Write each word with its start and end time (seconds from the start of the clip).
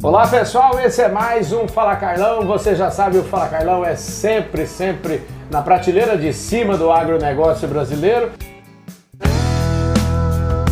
Olá 0.00 0.28
pessoal, 0.28 0.78
esse 0.78 1.02
é 1.02 1.08
mais 1.08 1.52
um 1.52 1.66
Fala 1.66 1.96
Carlão. 1.96 2.42
Você 2.46 2.76
já 2.76 2.88
sabe, 2.88 3.18
o 3.18 3.24
Fala 3.24 3.48
Carlão 3.48 3.84
é 3.84 3.96
sempre, 3.96 4.64
sempre 4.64 5.22
na 5.50 5.60
prateleira 5.60 6.16
de 6.16 6.32
cima 6.32 6.76
do 6.76 6.92
agronegócio 6.92 7.66
brasileiro. 7.66 8.30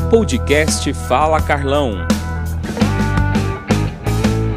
Podcast 0.09 0.95
Fala 0.95 1.43
Carlão. 1.43 2.07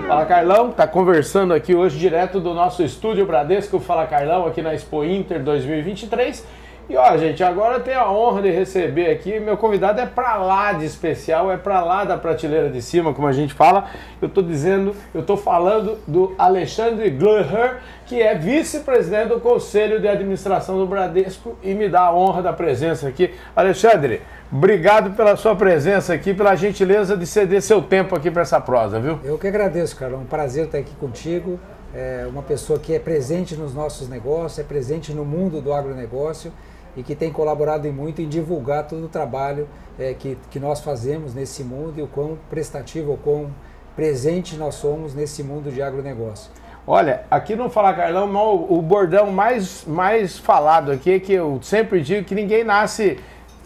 Fala 0.07 0.25
Carlão, 0.27 0.71
tá 0.71 0.85
conversando 0.85 1.51
aqui 1.51 1.73
hoje 1.73 1.97
direto 1.97 2.39
do 2.39 2.53
nosso 2.53 2.83
estúdio 2.83 3.25
Bradesco 3.25 3.79
Fala 3.79 4.05
Carlão 4.05 4.45
aqui 4.45 4.61
na 4.61 4.75
Expo 4.75 5.03
Inter 5.03 5.43
2023 5.43 6.45
e 6.89 6.97
ó, 6.97 7.15
gente, 7.17 7.43
agora 7.43 7.79
tenho 7.79 7.99
a 7.99 8.11
honra 8.11 8.41
de 8.41 8.49
receber 8.49 9.11
aqui, 9.11 9.39
meu 9.39 9.55
convidado 9.55 10.01
é 10.01 10.07
para 10.07 10.37
lá 10.37 10.73
de 10.73 10.85
especial, 10.85 11.51
é 11.51 11.55
para 11.55 11.83
lá 11.83 12.03
da 12.03 12.17
prateleira 12.17 12.67
de 12.67 12.81
cima, 12.81 13.13
como 13.13 13.27
a 13.27 13.31
gente 13.31 13.53
fala. 13.53 13.85
Eu 14.19 14.27
tô 14.27 14.41
dizendo, 14.41 14.95
eu 15.13 15.21
tô 15.21 15.37
falando 15.37 15.99
do 16.07 16.33
Alexandre 16.35 17.11
Gluher, 17.11 17.77
que 18.07 18.19
é 18.19 18.33
vice-presidente 18.33 19.27
do 19.27 19.39
Conselho 19.39 19.99
de 19.99 20.07
Administração 20.07 20.79
do 20.79 20.87
Bradesco 20.87 21.55
e 21.61 21.75
me 21.75 21.87
dá 21.87 22.01
a 22.01 22.15
honra 22.15 22.41
da 22.41 22.53
presença 22.53 23.07
aqui. 23.07 23.35
Alexandre, 23.55 24.23
obrigado 24.51 25.15
pela 25.15 25.35
sua 25.35 25.55
presença 25.55 26.11
aqui, 26.11 26.33
pela 26.33 26.55
gentileza 26.55 27.15
de 27.15 27.27
ceder 27.27 27.61
seu 27.61 27.83
tempo 27.83 28.15
aqui 28.15 28.31
para 28.31 28.41
essa 28.41 28.59
prosa, 28.59 28.99
viu? 28.99 29.19
Eu 29.23 29.37
que 29.37 29.45
agradeço, 29.45 29.95
cara. 29.95 30.13
É 30.13 30.17
um 30.17 30.25
prazer 30.25 30.65
estar 30.65 30.79
aqui 30.79 30.95
contigo. 30.95 31.59
É 31.93 32.25
uma 32.27 32.41
pessoa 32.41 32.79
que 32.79 32.95
é 32.95 32.99
presente 32.99 33.55
nos 33.55 33.75
nossos 33.75 34.09
negócios, 34.09 34.59
é 34.59 34.63
presente 34.63 35.11
no 35.13 35.23
mundo 35.25 35.59
do 35.61 35.71
agronegócio 35.71 36.51
e 36.95 37.03
que 37.03 37.15
tem 37.15 37.31
colaborado 37.31 37.91
muito 37.91 38.21
em 38.21 38.27
divulgar 38.27 38.87
todo 38.87 39.05
o 39.05 39.09
trabalho 39.09 39.67
é, 39.97 40.13
que, 40.13 40.37
que 40.49 40.59
nós 40.59 40.81
fazemos 40.81 41.33
nesse 41.33 41.63
mundo 41.63 41.99
e 41.99 42.01
o 42.01 42.07
quão 42.07 42.37
prestativo, 42.49 43.13
o 43.13 43.17
quão 43.17 43.49
presente 43.95 44.55
nós 44.55 44.75
somos 44.75 45.13
nesse 45.13 45.43
mundo 45.43 45.71
de 45.71 45.81
agronegócio. 45.81 46.51
Olha, 46.87 47.21
aqui 47.29 47.55
no 47.55 47.69
Fala 47.69 47.93
Carlão, 47.93 48.65
o 48.67 48.81
bordão 48.81 49.31
mais, 49.31 49.85
mais 49.85 50.39
falado 50.39 50.91
aqui 50.91 51.11
é 51.11 51.19
que 51.19 51.33
eu 51.33 51.59
sempre 51.61 52.01
digo 52.01 52.25
que 52.25 52.33
ninguém 52.33 52.63
nasce 52.63 53.19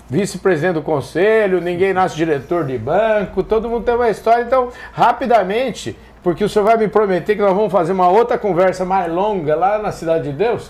vice-presidente 0.09 0.73
do 0.73 0.81
conselho, 0.81 1.61
ninguém 1.61 1.93
nasce 1.93 2.15
diretor 2.15 2.65
de 2.65 2.77
banco, 2.77 3.41
todo 3.41 3.69
mundo 3.69 3.85
tem 3.85 3.95
uma 3.95 4.09
história. 4.09 4.43
Então, 4.43 4.69
rapidamente, 4.91 5.97
porque 6.21 6.43
o 6.43 6.49
senhor 6.49 6.65
vai 6.65 6.77
me 6.77 6.87
prometer 6.87 7.35
que 7.35 7.41
nós 7.41 7.55
vamos 7.55 7.71
fazer 7.71 7.93
uma 7.93 8.09
outra 8.09 8.37
conversa 8.37 8.83
mais 8.83 9.11
longa 9.11 9.55
lá 9.55 9.77
na 9.77 9.91
Cidade 9.91 10.31
de 10.31 10.33
Deus, 10.33 10.69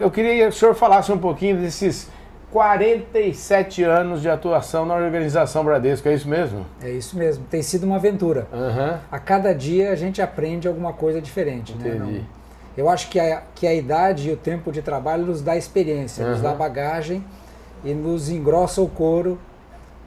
eu 0.00 0.10
queria 0.10 0.44
que 0.44 0.48
o 0.48 0.52
senhor 0.52 0.74
falasse 0.74 1.10
um 1.12 1.18
pouquinho 1.18 1.58
desses 1.58 2.08
47 2.52 3.82
anos 3.82 4.22
de 4.22 4.30
atuação 4.30 4.86
na 4.86 4.94
organização 4.94 5.64
Bradesco, 5.64 6.08
é 6.08 6.14
isso 6.14 6.28
mesmo? 6.28 6.64
É 6.80 6.90
isso 6.90 7.16
mesmo, 7.16 7.44
tem 7.50 7.62
sido 7.62 7.84
uma 7.84 7.96
aventura. 7.96 8.46
Uhum. 8.52 8.98
A 9.10 9.18
cada 9.18 9.54
dia 9.54 9.90
a 9.90 9.96
gente 9.96 10.22
aprende 10.22 10.66
alguma 10.68 10.92
coisa 10.92 11.20
diferente. 11.20 11.74
Né? 11.74 11.88
Entendi. 11.88 12.12
Né? 12.12 12.18
Não, 12.18 12.36
eu 12.76 12.88
acho 12.88 13.08
que 13.08 13.18
a, 13.18 13.42
que 13.54 13.66
a 13.66 13.74
idade 13.74 14.28
e 14.28 14.32
o 14.32 14.36
tempo 14.36 14.70
de 14.70 14.82
trabalho 14.82 15.26
nos 15.26 15.40
dá 15.40 15.56
experiência, 15.56 16.24
uhum. 16.24 16.32
nos 16.32 16.40
dá 16.40 16.54
bagagem 16.54 17.24
e 17.84 17.94
nos 17.94 18.28
engrossa 18.28 18.80
o 18.80 18.88
couro 18.88 19.38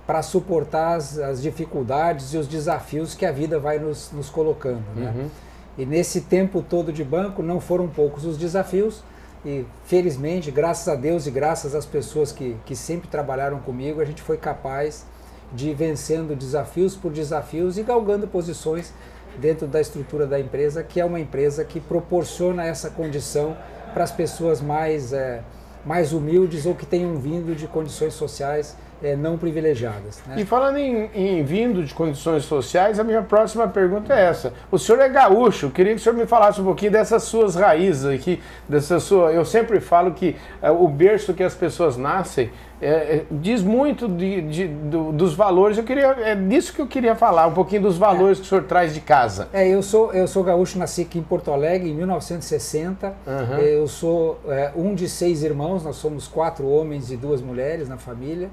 para 0.05 0.21
suportar 0.21 0.95
as, 0.95 1.19
as, 1.19 1.41
dificuldades 1.41 2.33
e 2.33 2.37
os 2.37 2.47
desafios 2.47 3.13
que 3.13 3.25
a 3.25 3.31
vida 3.31 3.59
vai 3.59 3.77
nos, 3.80 4.11
nos 4.11 4.30
colocando. 4.30 4.83
Né? 4.95 5.13
Uhum. 5.15 5.30
E 5.77 5.85
nesse 5.85 6.21
tempo 6.21 6.63
todo 6.67 6.91
de 6.91 7.03
banco 7.03 7.43
não 7.43 7.59
foram 7.59 7.87
poucos 7.87 8.25
os 8.25 8.37
desafios, 8.37 9.03
e 9.45 9.66
felizmente, 9.86 10.52
graças 10.52 10.88
a 10.88 10.95
Deus 10.95 11.26
e 11.26 11.32
graças 11.32 11.73
às 11.73 11.86
pessoas 11.86 12.32
que, 12.32 12.58
que 12.66 12.76
sempre 12.76 13.08
trabalharam 13.08 13.59
comigo, 13.59 14.02
a 14.02 14.06
gente 14.06 14.22
foi 14.22 14.38
capaz 14.38 15.06
de 15.54 15.70
ir 15.70 15.73
vencendo 15.73 16.36
desafios 16.36 16.95
por 16.95 17.12
desafios 17.12 17.78
e 17.78 17.84
galgando 17.84 18.28
posições 18.28 18.94
dentro 19.38 19.67
da 19.67 19.80
estrutura 19.80 20.28
da 20.28 20.40
empresa, 20.40 20.84
que 20.84 21.00
é 21.00 21.06
uma 21.06 21.20
empresa 21.20 21.64
que 21.64 21.80
proporciona 21.80 22.66
essa 22.66 22.90
condição 22.90 23.58
para 23.94 24.04
as 24.04 24.12
pessoas 24.12 24.62
mais, 24.62 25.14
é, 25.14 25.42
mais 25.86 26.12
humildes 26.12 26.66
ou 26.66 26.76
que 26.76 26.86
tenham 26.86 27.16
vindo 27.17 27.55
de 27.55 27.67
condições 27.67 28.14
sociais 28.14 28.76
é, 29.04 29.15
não 29.15 29.37
privilegiadas. 29.37 30.21
Né? 30.27 30.36
E 30.39 30.45
falando 30.45 30.77
em, 30.77 31.10
em, 31.14 31.43
vindo 31.43 31.83
de 31.83 31.93
condições 31.93 32.43
sociais, 32.43 32.99
a 32.99 33.04
minha 33.04 33.21
próxima 33.21 33.67
pergunta 33.67 34.14
é 34.14 34.26
essa. 34.26 34.54
O 34.71 34.77
senhor 34.77 35.02
é 35.02 35.10
gaúcho, 35.10 35.70
queria 35.70 35.93
que 35.93 35.99
o 35.99 36.04
senhor 36.04 36.15
me 36.15 36.26
falasse 36.26 36.61
um 36.61 36.65
pouquinho 36.65 36.92
dessas 36.92 37.23
suas 37.23 37.55
raízes 37.55 38.05
aqui, 38.05 38.42
dessa 38.67 38.99
sua. 38.99 39.32
Eu 39.32 39.45
sempre 39.45 39.80
falo 39.80 40.11
que 40.11 40.36
é, 40.61 40.70
o 40.70 40.87
berço 40.87 41.33
que 41.33 41.43
as 41.43 41.55
pessoas 41.55 41.98
nascem 41.98 42.49
é, 42.82 42.87
é, 42.87 43.26
diz 43.30 43.61
muito 43.61 44.08
de, 44.08 44.42
de, 44.42 44.67
do, 44.67 45.11
dos 45.11 45.33
valores. 45.33 45.77
Eu 45.77 45.83
queria, 45.83 46.08
é 46.21 46.36
disso 46.36 46.73
que 46.73 46.81
eu 46.81 46.87
queria 46.87 47.14
falar, 47.14 47.48
um 47.48 47.54
pouquinho 47.54 47.81
dos 47.81 47.98
valores 47.98 48.37
é. 48.37 48.42
que 48.42 48.48
o 48.48 48.49
senhor 48.49 48.64
traz 48.64 48.93
de 48.93 49.02
casa. 49.02 49.49
É, 49.52 49.67
eu 49.67 49.83
sou, 49.83 50.14
eu 50.14 50.27
sou 50.27 50.43
gaúcho, 50.43 50.80
nasci 50.80 51.02
aqui 51.02 51.20
em 51.20 51.23
Porto 51.23 51.52
Alegre 51.52 51.89
em 51.89 51.93
1960. 51.93 53.08
Uhum. 53.08 53.58
Eu 53.58 53.87
sou 53.87 54.39
é, 54.48 54.71
um 54.76 54.95
de 54.95 55.10
seis 55.10 55.43
irmãos, 55.43 55.83
nós 55.83 55.98
somos 55.98 56.27
quatro 56.27 56.67
homens 56.67 57.11
e 57.11 57.17
duas 57.17 57.42
mulheres 57.42 57.89
na 57.89 57.98
família 57.98 58.49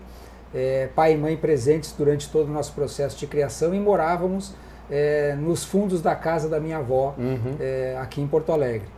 é, 0.54 0.88
pai 0.94 1.14
e 1.14 1.16
mãe 1.16 1.36
presentes 1.36 1.94
durante 1.96 2.28
todo 2.28 2.48
o 2.48 2.52
nosso 2.52 2.72
processo 2.72 3.18
de 3.18 3.26
criação 3.26 3.74
e 3.74 3.80
morávamos 3.80 4.54
é, 4.90 5.34
nos 5.38 5.64
fundos 5.64 6.00
da 6.00 6.14
casa 6.14 6.48
da 6.48 6.60
minha 6.60 6.78
avó, 6.78 7.14
uhum. 7.18 7.56
é, 7.60 7.96
aqui 8.00 8.20
em 8.20 8.26
Porto 8.26 8.52
Alegre. 8.52 8.88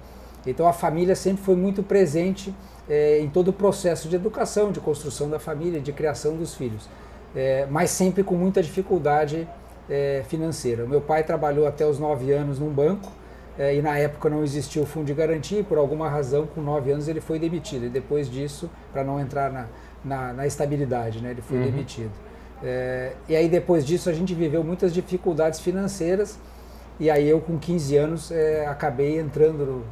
Então 0.47 0.66
a 0.66 0.72
família 0.72 1.14
sempre 1.14 1.42
foi 1.42 1.56
muito 1.56 1.82
presente 1.82 2.54
é, 2.88 3.20
em 3.20 3.28
todo 3.28 3.48
o 3.48 3.53
processo 3.53 4.09
de 4.09 4.16
educação, 4.16 4.72
de 4.72 4.81
construção 4.81 5.28
da 5.28 5.38
família, 5.38 5.81
de 5.81 5.92
criação 5.92 6.36
dos 6.36 6.54
filhos, 6.54 6.88
é, 7.34 7.66
mas 7.70 7.91
sempre 7.91 8.22
com 8.22 8.34
muita 8.34 8.62
dificuldade 8.62 9.47
é, 9.88 10.22
financeira. 10.28 10.84
O 10.84 10.88
meu 10.88 11.00
pai 11.00 11.22
trabalhou 11.22 11.66
até 11.66 11.86
os 11.86 11.98
nove 11.98 12.32
anos 12.32 12.59
num 12.59 12.70
banco, 12.70 13.10
e 13.58 13.82
na 13.82 13.98
época 13.98 14.30
não 14.30 14.44
existia 14.44 14.80
o 14.80 14.86
fundo 14.86 15.06
de 15.06 15.14
garantia 15.14 15.58
e 15.58 15.62
por 15.64 15.78
alguma 15.78 16.08
razão 16.08 16.46
com 16.46 16.60
nove 16.60 16.92
anos 16.92 17.08
ele 17.08 17.20
foi 17.20 17.41
demitido 17.41 17.86
e 17.86 17.88
depois 17.88 18.30
disso 18.30 18.70
para 18.92 19.02
não 19.02 19.19
entrar 19.19 19.50
na, 19.50 19.66
na, 20.04 20.32
na 20.32 20.46
estabilidade, 20.46 21.20
né? 21.20 21.32
ele 21.32 21.42
foi 21.42 21.58
uhum. 21.58 21.64
demitido. 21.64 22.12
É, 22.62 23.12
e 23.28 23.36
aí 23.36 23.48
depois 23.48 23.84
disso 23.84 24.08
a 24.08 24.12
gente 24.12 24.34
viveu 24.34 24.62
muitas 24.62 24.92
dificuldades 24.92 25.60
financeiras 25.60 26.38
e 27.00 27.10
aí 27.10 27.28
eu 27.28 27.41
com 27.41 27.58
15 27.58 27.97
anos 27.97 28.30
é, 28.30 28.66
acabei 28.66 29.18
entrando 29.18 29.64
no, 29.64 29.84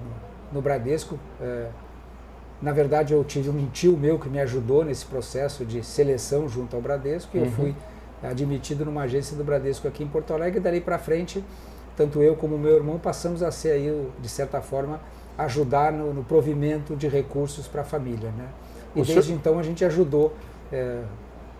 no 0.52 0.62
Bradesco. 0.62 1.18
É, 1.40 1.66
na 2.62 2.72
verdade 2.72 3.12
eu 3.12 3.22
tive 3.24 3.50
um 3.50 3.66
tio 3.66 3.96
meu 3.96 4.18
que 4.18 4.28
me 4.28 4.40
ajudou 4.40 4.84
nesse 4.84 5.04
processo 5.04 5.64
de 5.64 5.84
seleção 5.84 6.48
junto 6.48 6.74
ao 6.74 6.82
Bradesco 6.82 7.36
e 7.36 7.40
uhum. 7.40 7.46
eu 7.46 7.50
fui 7.50 7.74
admitido 8.22 8.84
numa 8.84 9.02
agência 9.02 9.36
do 9.36 9.44
Bradesco 9.44 9.86
aqui 9.86 10.02
em 10.02 10.08
Porto 10.08 10.32
Alegre 10.32 10.58
e 10.58 10.62
dali 10.62 10.80
para 10.80 10.98
frente 10.98 11.44
tanto 11.96 12.22
eu 12.22 12.36
como 12.36 12.58
meu 12.58 12.76
irmão 12.76 12.98
passamos 12.98 13.42
a 13.42 13.50
ser 13.50 13.70
aí 13.70 14.08
de 14.20 14.28
certa 14.28 14.60
forma 14.60 15.00
ajudar 15.38 15.92
no, 15.92 16.14
no 16.14 16.24
provimento 16.24 16.96
de 16.96 17.08
recursos 17.08 17.66
para 17.66 17.82
a 17.82 17.84
família, 17.84 18.30
né? 18.36 18.48
E 18.94 19.02
desde 19.02 19.24
senhor... 19.24 19.38
então 19.38 19.58
a 19.58 19.62
gente 19.62 19.84
ajudou 19.84 20.32
é, 20.72 21.02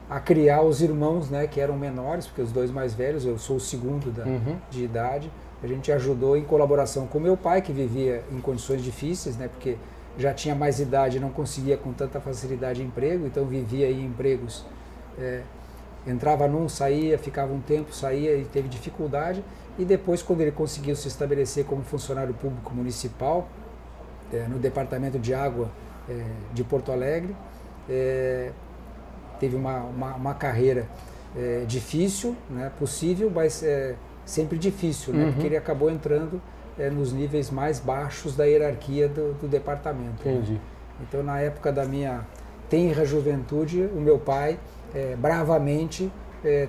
a 0.09 0.21
criar 0.21 0.63
os 0.63 0.81
irmãos, 0.81 1.29
né, 1.29 1.47
que 1.47 1.61
eram 1.61 1.77
menores, 1.77 2.27
porque 2.27 2.41
os 2.41 2.53
dois 2.53 2.71
mais 2.71 2.95
velhos, 2.95 3.25
eu 3.27 3.39
sou 3.39 3.57
o 3.57 3.61
segundo 3.61 4.11
da, 4.11 4.25
uhum. 4.25 4.57
de 4.71 4.85
idade. 4.85 5.31
A 5.63 5.67
gente 5.67 5.91
ajudou 5.91 6.37
em 6.37 6.45
colaboração 6.45 7.07
com 7.07 7.19
meu 7.19 7.37
pai, 7.37 7.61
que 7.61 7.73
vivia 7.73 8.23
em 8.31 8.41
condições 8.41 8.83
difíceis, 8.83 9.37
né, 9.37 9.49
porque 9.49 9.77
já 10.19 10.33
tinha 10.33 10.55
mais 10.55 10.81
idade 10.81 11.19
e 11.19 11.21
não 11.21 11.31
conseguia 11.31 11.77
com 11.77 11.93
tanta 11.93 12.21
facilidade 12.21 12.83
emprego, 12.83 13.27
então 13.27 13.45
vivia 13.45 13.91
em 13.91 14.05
empregos. 14.07 14.65
É, 15.19 15.43
entrava 16.07 16.47
num, 16.47 16.69
saía, 16.69 17.19
ficava 17.19 17.53
um 17.53 17.61
tempo, 17.61 17.95
saía 17.95 18.37
e 18.37 18.45
teve 18.45 18.69
dificuldade. 18.69 19.45
E 19.79 19.85
depois, 19.85 20.23
quando 20.23 20.41
ele 20.41 20.53
conseguiu 20.53 20.97
se 20.97 21.09
estabelecer 21.09 21.65
como 21.65 21.83
funcionário 21.83 22.33
público 22.33 22.75
municipal, 22.75 23.49
é, 24.33 24.47
no 24.49 24.59
departamento 24.59 25.19
de 25.19 25.33
água 25.33 25.71
é, 26.09 26.25
de 26.53 26.65
Porto 26.65 26.91
Alegre. 26.91 27.35
É, 27.89 28.51
teve 29.39 29.55
uma, 29.55 29.81
uma, 29.81 30.15
uma 30.15 30.35
carreira 30.35 30.89
é, 31.37 31.65
difícil, 31.67 32.35
né, 32.51 32.73
possível, 32.79 33.31
mas 33.33 33.63
sempre 34.25 34.59
difícil, 34.59 35.13
né, 35.13 35.25
uhum. 35.25 35.33
porque 35.33 35.47
ele 35.47 35.57
acabou 35.57 35.91
entrando 35.91 36.41
nos 36.93 37.13
níveis 37.13 37.51
mais 37.51 37.79
baixos 37.79 38.35
da 38.35 38.45
hierarquia 38.45 39.09
do, 39.09 39.35
do 39.35 39.49
departamento. 39.49 40.27
Né. 40.27 40.35
Entendi. 40.35 40.53
Né? 40.55 40.61
Então, 41.03 41.23
na 41.23 41.39
época 41.41 41.71
da 41.71 41.85
minha 41.85 42.27
tenra 42.69 43.05
juventude, 43.05 43.83
o 43.95 44.01
meu 44.01 44.19
pai 44.19 44.59
é, 44.95 45.17
bravamente 45.17 46.11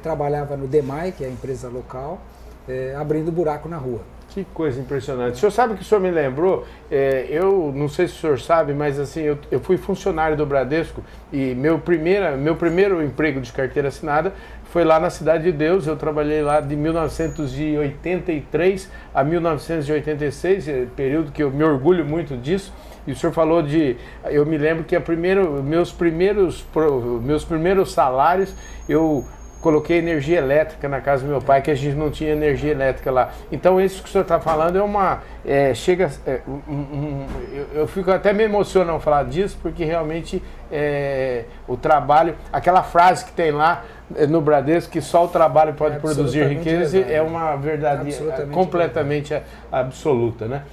trabalhava 0.02 0.58
no 0.58 0.66
DEMAI, 0.66 1.12
que 1.12 1.24
é 1.24 1.28
a 1.28 1.30
empresa 1.30 1.70
local, 1.70 2.20
abrindo 2.98 3.32
buraco 3.32 3.70
na 3.70 3.78
rua. 3.78 4.02
Que 4.30 4.46
coisa 4.54 4.80
impressionante. 4.80 5.34
O 5.34 5.38
senhor 5.38 5.52
sabe 5.52 5.74
que 5.76 5.82
o 5.82 5.84
senhor 5.84 6.00
me 6.02 6.10
lembrou? 6.12 6.66
É, 6.92 7.26
eu 7.30 7.74
não 7.74 7.90
sei 7.90 8.08
se 8.08 8.14
o 8.14 8.18
senhor 8.18 8.40
sabe, 8.40 8.72
mas 8.74 9.00
assim, 9.00 9.22
eu, 9.22 9.40
eu 9.50 9.60
fui 9.60 9.78
funcionário 9.78 10.38
do 10.38 10.46
Bradesco 10.46 11.04
e 11.32 11.56
meu, 11.56 11.80
primeira, 11.80 12.38
meu 12.38 12.56
primeiro 12.56 13.02
emprego 13.02 13.42
de 13.42 13.52
carteira 13.52 13.88
assinada 13.88 14.32
foi 14.66 14.84
lá 14.84 15.00
na 15.00 15.10
Cidade 15.10 15.46
de 15.46 15.52
Deus. 15.52 15.88
Eu 15.88 15.96
trabalhei 15.96 16.44
lá 16.44 16.60
de 16.60 16.76
1983 16.76 18.92
a 19.12 19.24
1986, 19.24 20.68
é, 20.68 20.86
período 20.96 21.32
que 21.32 21.42
eu 21.42 21.50
me 21.50 21.64
orgulho 21.64 22.06
muito 22.06 22.38
disso. 22.38 22.72
E 23.08 23.14
o 23.14 23.16
senhor 23.16 23.32
falou 23.32 23.64
de. 23.64 23.96
Eu 24.26 24.46
me 24.46 24.58
lembro 24.58 24.84
que 24.84 24.96
a 24.96 25.02
primeiro, 25.02 25.64
meus, 25.64 25.92
primeiros, 25.92 26.64
meus 27.24 27.46
primeiros 27.46 27.94
salários 27.94 28.54
eu 28.88 29.26
coloquei 29.62 29.98
energia 29.98 30.38
elétrica 30.38 30.88
na 30.88 31.02
casa 31.02 31.24
do 31.24 31.30
meu 31.30 31.42
pai, 31.42 31.62
que 31.62 31.72
a 31.72 31.76
gente 31.76 31.96
não 31.96 32.12
tinha 32.12 32.32
energia 32.32 32.72
elétrica 32.72 33.12
lá. 33.12 33.32
Então, 33.52 33.82
isso 33.82 34.04
que 34.04 34.10
o 34.10 34.12
senhor 34.12 34.24
está 34.24 34.40
falando 34.40 34.78
é 34.78 34.82
uma. 34.82 35.22
É, 35.46 35.74
chega. 35.74 36.12
É, 36.26 36.42
um, 36.48 36.74
um, 36.74 37.28
eu, 37.52 37.82
eu, 37.82 37.88
fico 37.88 38.12
até 38.12 38.34
me 38.34 38.44
emocionando 38.44 38.92
ao 38.92 39.00
falar 39.00 39.24
disso, 39.24 39.58
porque 39.62 39.84
realmente 39.84 40.44
é, 40.72 41.46
o 41.68 41.76
trabalho, 41.76 42.36
aquela 42.52 42.84
frase 42.84 43.26
que 43.26 43.32
tem 43.32 43.52
lá 43.52 43.84
é, 44.16 44.28
no 44.28 44.42
Bradesco, 44.42 44.92
que 44.92 45.02
só 45.02 45.26
o 45.26 45.28
trabalho 45.28 45.74
pode 45.74 46.00
produzir 46.00 46.46
riqueza, 46.48 46.98
verdade. 46.98 47.14
é 47.14 47.22
uma 47.22 47.56
verdade 47.56 48.14
completamente 48.52 49.30
verdade. 49.30 49.52
absoluta, 49.72 50.46
né? 50.46 50.64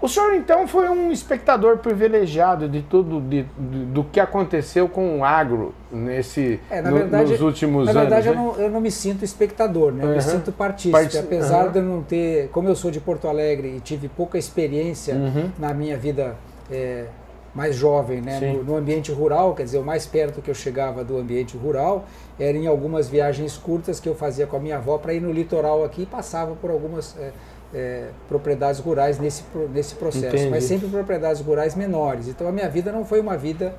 O 0.00 0.08
senhor 0.08 0.34
então 0.34 0.68
foi 0.68 0.88
um 0.88 1.10
espectador 1.10 1.78
privilegiado 1.78 2.68
de 2.68 2.82
tudo 2.82 3.20
de, 3.20 3.42
de, 3.42 3.84
do 3.86 4.04
que 4.04 4.20
aconteceu 4.20 4.88
com 4.88 5.18
o 5.18 5.24
agro 5.24 5.74
nesse 5.90 6.60
é, 6.70 6.80
no, 6.80 6.96
verdade, 6.96 7.32
nos 7.32 7.40
últimos 7.40 7.88
anos. 7.88 7.94
Na 7.94 8.00
verdade, 8.02 8.28
anos, 8.28 8.40
eu, 8.40 8.52
não, 8.52 8.62
eu 8.62 8.70
não 8.70 8.80
me 8.80 8.92
sinto 8.92 9.24
espectador, 9.24 9.92
né? 9.92 10.04
Eu 10.04 10.10
me 10.10 10.22
sinto 10.22 10.52
partícipe, 10.52 11.18
apesar 11.18 11.66
uhum. 11.66 11.72
de 11.72 11.78
eu 11.78 11.84
não 11.84 12.02
ter, 12.02 12.48
como 12.50 12.68
eu 12.68 12.76
sou 12.76 12.92
de 12.92 13.00
Porto 13.00 13.26
Alegre 13.26 13.74
e 13.76 13.80
tive 13.80 14.08
pouca 14.08 14.38
experiência 14.38 15.14
uhum. 15.14 15.50
na 15.58 15.74
minha 15.74 15.96
vida 15.96 16.36
é, 16.70 17.06
mais 17.52 17.74
jovem, 17.74 18.20
né? 18.20 18.38
No, 18.38 18.62
no, 18.62 18.76
ambiente 18.76 19.10
rural, 19.10 19.52
quer 19.52 19.64
dizer, 19.64 19.78
o 19.78 19.84
mais 19.84 20.06
perto 20.06 20.40
que 20.40 20.48
eu 20.48 20.54
chegava 20.54 21.02
do 21.02 21.18
ambiente 21.18 21.56
rural 21.56 22.04
era 22.38 22.56
em 22.56 22.68
algumas 22.68 23.08
viagens 23.08 23.56
curtas 23.56 23.98
que 23.98 24.08
eu 24.08 24.14
fazia 24.14 24.46
com 24.46 24.56
a 24.56 24.60
minha 24.60 24.76
avó 24.76 24.96
para 24.96 25.12
ir 25.12 25.20
no 25.20 25.32
litoral 25.32 25.84
aqui 25.84 26.02
e 26.02 26.06
passava 26.06 26.54
por 26.54 26.70
algumas 26.70 27.16
é, 27.18 27.32
é, 27.74 28.08
propriedades 28.28 28.80
rurais 28.80 29.18
nesse, 29.18 29.44
nesse 29.72 29.94
processo, 29.94 30.34
Entendi. 30.36 30.50
mas 30.50 30.64
sempre 30.64 30.88
propriedades 30.88 31.40
rurais 31.42 31.74
menores. 31.74 32.28
Então 32.28 32.48
a 32.48 32.52
minha 32.52 32.68
vida 32.68 32.90
não 32.90 33.04
foi 33.04 33.20
uma 33.20 33.36
vida 33.36 33.74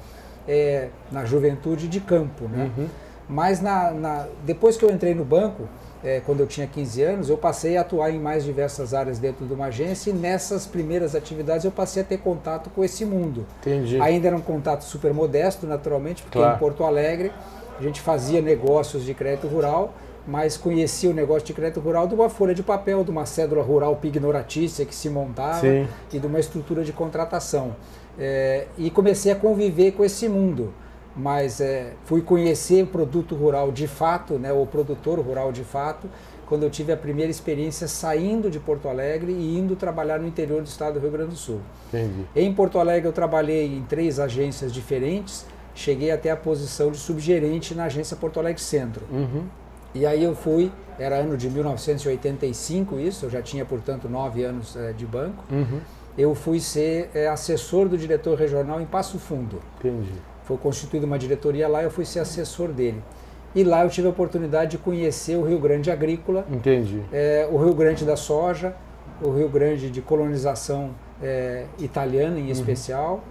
é, 0.47 0.89
na 1.11 1.25
juventude 1.25 1.87
de 1.87 1.99
campo, 1.99 2.47
né? 2.47 2.71
Uhum. 2.77 2.87
Mas 3.27 3.61
na, 3.61 3.91
na, 3.91 4.27
depois 4.43 4.75
que 4.75 4.83
eu 4.83 4.89
entrei 4.89 5.13
no 5.13 5.23
banco, 5.23 5.67
é, 6.03 6.21
quando 6.25 6.39
eu 6.39 6.47
tinha 6.47 6.65
15 6.65 7.03
anos, 7.03 7.29
eu 7.29 7.37
passei 7.37 7.77
a 7.77 7.81
atuar 7.81 8.09
em 8.09 8.19
mais 8.19 8.43
diversas 8.43 8.93
áreas 8.93 9.19
dentro 9.19 9.45
de 9.45 9.53
uma 9.53 9.65
agência 9.65 10.09
e 10.09 10.13
nessas 10.13 10.65
primeiras 10.65 11.13
atividades 11.13 11.65
eu 11.65 11.71
passei 11.71 12.01
a 12.01 12.05
ter 12.05 12.17
contato 12.17 12.69
com 12.69 12.83
esse 12.83 13.05
mundo. 13.05 13.45
Entendi. 13.59 13.99
Ainda 14.01 14.27
era 14.27 14.35
um 14.35 14.41
contato 14.41 14.83
super 14.83 15.13
modesto, 15.13 15.67
naturalmente, 15.67 16.23
porque 16.23 16.39
claro. 16.39 16.55
em 16.55 16.59
Porto 16.59 16.83
Alegre 16.83 17.31
a 17.77 17.83
gente 17.83 18.01
fazia 18.01 18.41
negócios 18.41 19.05
de 19.05 19.13
crédito 19.13 19.47
rural, 19.47 19.93
mas 20.27 20.57
conhecia 20.57 21.09
o 21.09 21.13
negócio 21.13 21.45
de 21.47 21.53
crédito 21.53 21.79
rural 21.79 22.07
de 22.07 22.15
uma 22.15 22.29
folha 22.29 22.53
de 22.53 22.63
papel, 22.63 23.03
de 23.03 23.11
uma 23.11 23.25
cédula 23.25 23.63
rural 23.63 23.95
pignoratícia 23.95 24.85
que 24.85 24.93
se 24.93 25.09
montava 25.09 25.61
Sim. 25.61 25.87
e 26.11 26.19
de 26.19 26.27
uma 26.27 26.39
estrutura 26.39 26.83
de 26.83 26.93
contratação. 26.93 27.75
É, 28.17 28.67
e 28.77 28.89
comecei 28.89 29.31
a 29.31 29.35
conviver 29.35 29.93
com 29.93 30.03
esse 30.03 30.27
mundo, 30.27 30.73
mas 31.15 31.61
é, 31.61 31.93
fui 32.05 32.21
conhecer 32.21 32.83
o 32.83 32.87
produto 32.87 33.33
rural 33.35 33.71
de 33.71 33.87
fato, 33.87 34.33
né, 34.33 34.51
o 34.51 34.65
produtor 34.65 35.19
rural 35.19 35.51
de 35.51 35.63
fato, 35.63 36.07
quando 36.45 36.63
eu 36.63 36.69
tive 36.69 36.91
a 36.91 36.97
primeira 36.97 37.29
experiência 37.29 37.87
saindo 37.87 38.49
de 38.49 38.59
Porto 38.59 38.89
Alegre 38.89 39.31
e 39.31 39.57
indo 39.57 39.75
trabalhar 39.75 40.19
no 40.19 40.27
interior 40.27 40.61
do 40.61 40.67
estado 40.67 40.95
do 40.95 40.99
Rio 40.99 41.11
Grande 41.11 41.29
do 41.29 41.35
Sul. 41.35 41.61
Entendi. 41.87 42.25
Em 42.35 42.51
Porto 42.53 42.79
Alegre 42.79 43.07
eu 43.07 43.13
trabalhei 43.13 43.67
em 43.67 43.83
três 43.83 44.19
agências 44.19 44.73
diferentes, 44.73 45.45
cheguei 45.75 46.11
até 46.11 46.31
a 46.31 46.35
posição 46.35 46.91
de 46.91 46.97
subgerente 46.97 47.75
na 47.75 47.85
agência 47.85 48.17
Porto 48.17 48.39
Alegre 48.39 48.61
Centro. 48.61 49.05
Uhum. 49.11 49.43
E 49.93 50.05
aí 50.05 50.23
eu 50.23 50.35
fui, 50.35 50.71
era 50.99 51.15
ano 51.15 51.35
de 51.35 51.49
1985 51.49 52.99
isso, 52.99 53.25
eu 53.25 53.29
já 53.29 53.41
tinha, 53.41 53.65
portanto, 53.65 54.07
nove 54.07 54.43
anos 54.43 54.75
é, 54.75 54.93
de 54.93 55.05
banco. 55.05 55.43
Uhum. 55.51 55.79
Eu 56.17 56.35
fui 56.35 56.59
ser 56.59 57.09
é, 57.13 57.27
assessor 57.27 57.87
do 57.87 57.97
diretor 57.97 58.37
regional 58.37 58.79
em 58.79 58.85
Passo 58.85 59.17
Fundo. 59.17 59.59
Entendi. 59.79 60.11
Foi 60.43 60.57
constituída 60.57 61.05
uma 61.05 61.17
diretoria 61.17 61.67
lá, 61.67 61.81
eu 61.81 61.89
fui 61.89 62.05
ser 62.05 62.19
assessor 62.19 62.69
dele. 62.69 63.01
E 63.55 63.63
lá 63.63 63.83
eu 63.83 63.89
tive 63.89 64.07
a 64.07 64.11
oportunidade 64.11 64.71
de 64.71 64.77
conhecer 64.77 65.35
o 65.35 65.43
Rio 65.43 65.59
Grande 65.59 65.89
Agrícola. 65.89 66.45
Entendi. 66.51 67.01
É, 67.11 67.47
o 67.51 67.57
Rio 67.57 67.73
Grande 67.73 68.05
da 68.05 68.15
Soja, 68.15 68.75
o 69.21 69.31
Rio 69.31 69.49
Grande 69.49 69.89
de 69.89 70.01
colonização 70.01 70.91
italiana 71.77 72.39
em 72.39 72.43
uhum. 72.43 72.51
especial, 72.51 73.23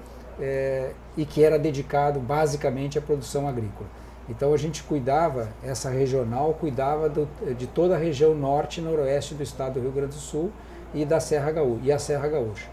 e 1.16 1.24
que 1.24 1.42
era 1.42 1.58
dedicado 1.58 2.20
basicamente 2.20 2.98
à 2.98 3.00
produção 3.00 3.48
agrícola. 3.48 3.88
Então 4.28 4.52
a 4.52 4.56
gente 4.56 4.82
cuidava, 4.82 5.48
essa 5.62 5.88
regional 5.88 6.54
cuidava 6.60 7.08
do, 7.08 7.28
de 7.56 7.66
toda 7.66 7.94
a 7.94 7.98
região 7.98 8.34
norte 8.34 8.80
e 8.80 8.84
noroeste 8.84 9.34
do 9.34 9.42
estado 9.42 9.74
do 9.74 9.80
Rio 9.80 9.90
Grande 9.90 10.14
do 10.14 10.20
Sul 10.20 10.50
e 10.94 11.04
da 11.04 11.18
Serra 11.18 11.50
Gaúcha, 11.50 11.80
e 11.82 11.92
a 11.92 11.98
Serra 11.98 12.28
Gaúcha. 12.28 12.68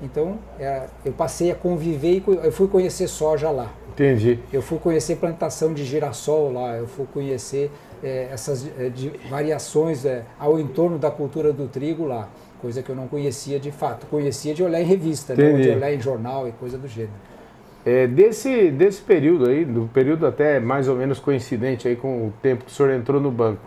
Então 0.00 0.38
é, 0.58 0.84
eu 1.04 1.12
passei 1.12 1.50
a 1.50 1.54
conviver 1.54 2.16
e 2.16 2.24
eu 2.26 2.52
fui 2.52 2.68
conhecer 2.68 3.08
soja 3.08 3.50
lá. 3.50 3.72
Entendi. 3.92 4.38
Eu 4.52 4.62
fui 4.62 4.78
conhecer 4.78 5.16
plantação 5.16 5.74
de 5.74 5.84
girassol 5.84 6.52
lá, 6.52 6.76
eu 6.76 6.86
fui 6.86 7.06
conhecer 7.12 7.70
é, 8.02 8.28
essas 8.32 8.66
é, 8.66 8.90
variações 9.28 10.04
é, 10.04 10.24
ao 10.38 10.58
entorno 10.58 10.98
da 10.98 11.10
cultura 11.10 11.52
do 11.52 11.68
trigo 11.68 12.06
lá, 12.06 12.28
coisa 12.60 12.82
que 12.82 12.90
eu 12.90 12.96
não 12.96 13.06
conhecia 13.06 13.60
de 13.60 13.70
fato. 13.70 14.06
Conhecia 14.06 14.54
de 14.54 14.62
olhar 14.62 14.80
em 14.80 14.84
revista, 14.84 15.34
né, 15.34 15.52
de 15.60 15.70
olhar 15.70 15.92
em 15.92 16.00
jornal 16.00 16.48
e 16.48 16.52
coisa 16.52 16.78
do 16.78 16.88
gênero. 16.88 17.12
É, 17.84 18.06
desse, 18.06 18.70
desse 18.70 19.02
período 19.02 19.48
aí, 19.48 19.64
do 19.64 19.88
período 19.92 20.26
até 20.26 20.60
mais 20.60 20.88
ou 20.88 20.94
menos 20.94 21.18
coincidente 21.18 21.88
aí 21.88 21.96
com 21.96 22.28
o 22.28 22.32
tempo 22.40 22.64
que 22.64 22.70
o 22.70 22.74
senhor 22.74 22.92
entrou 22.92 23.20
no 23.20 23.30
banco, 23.30 23.60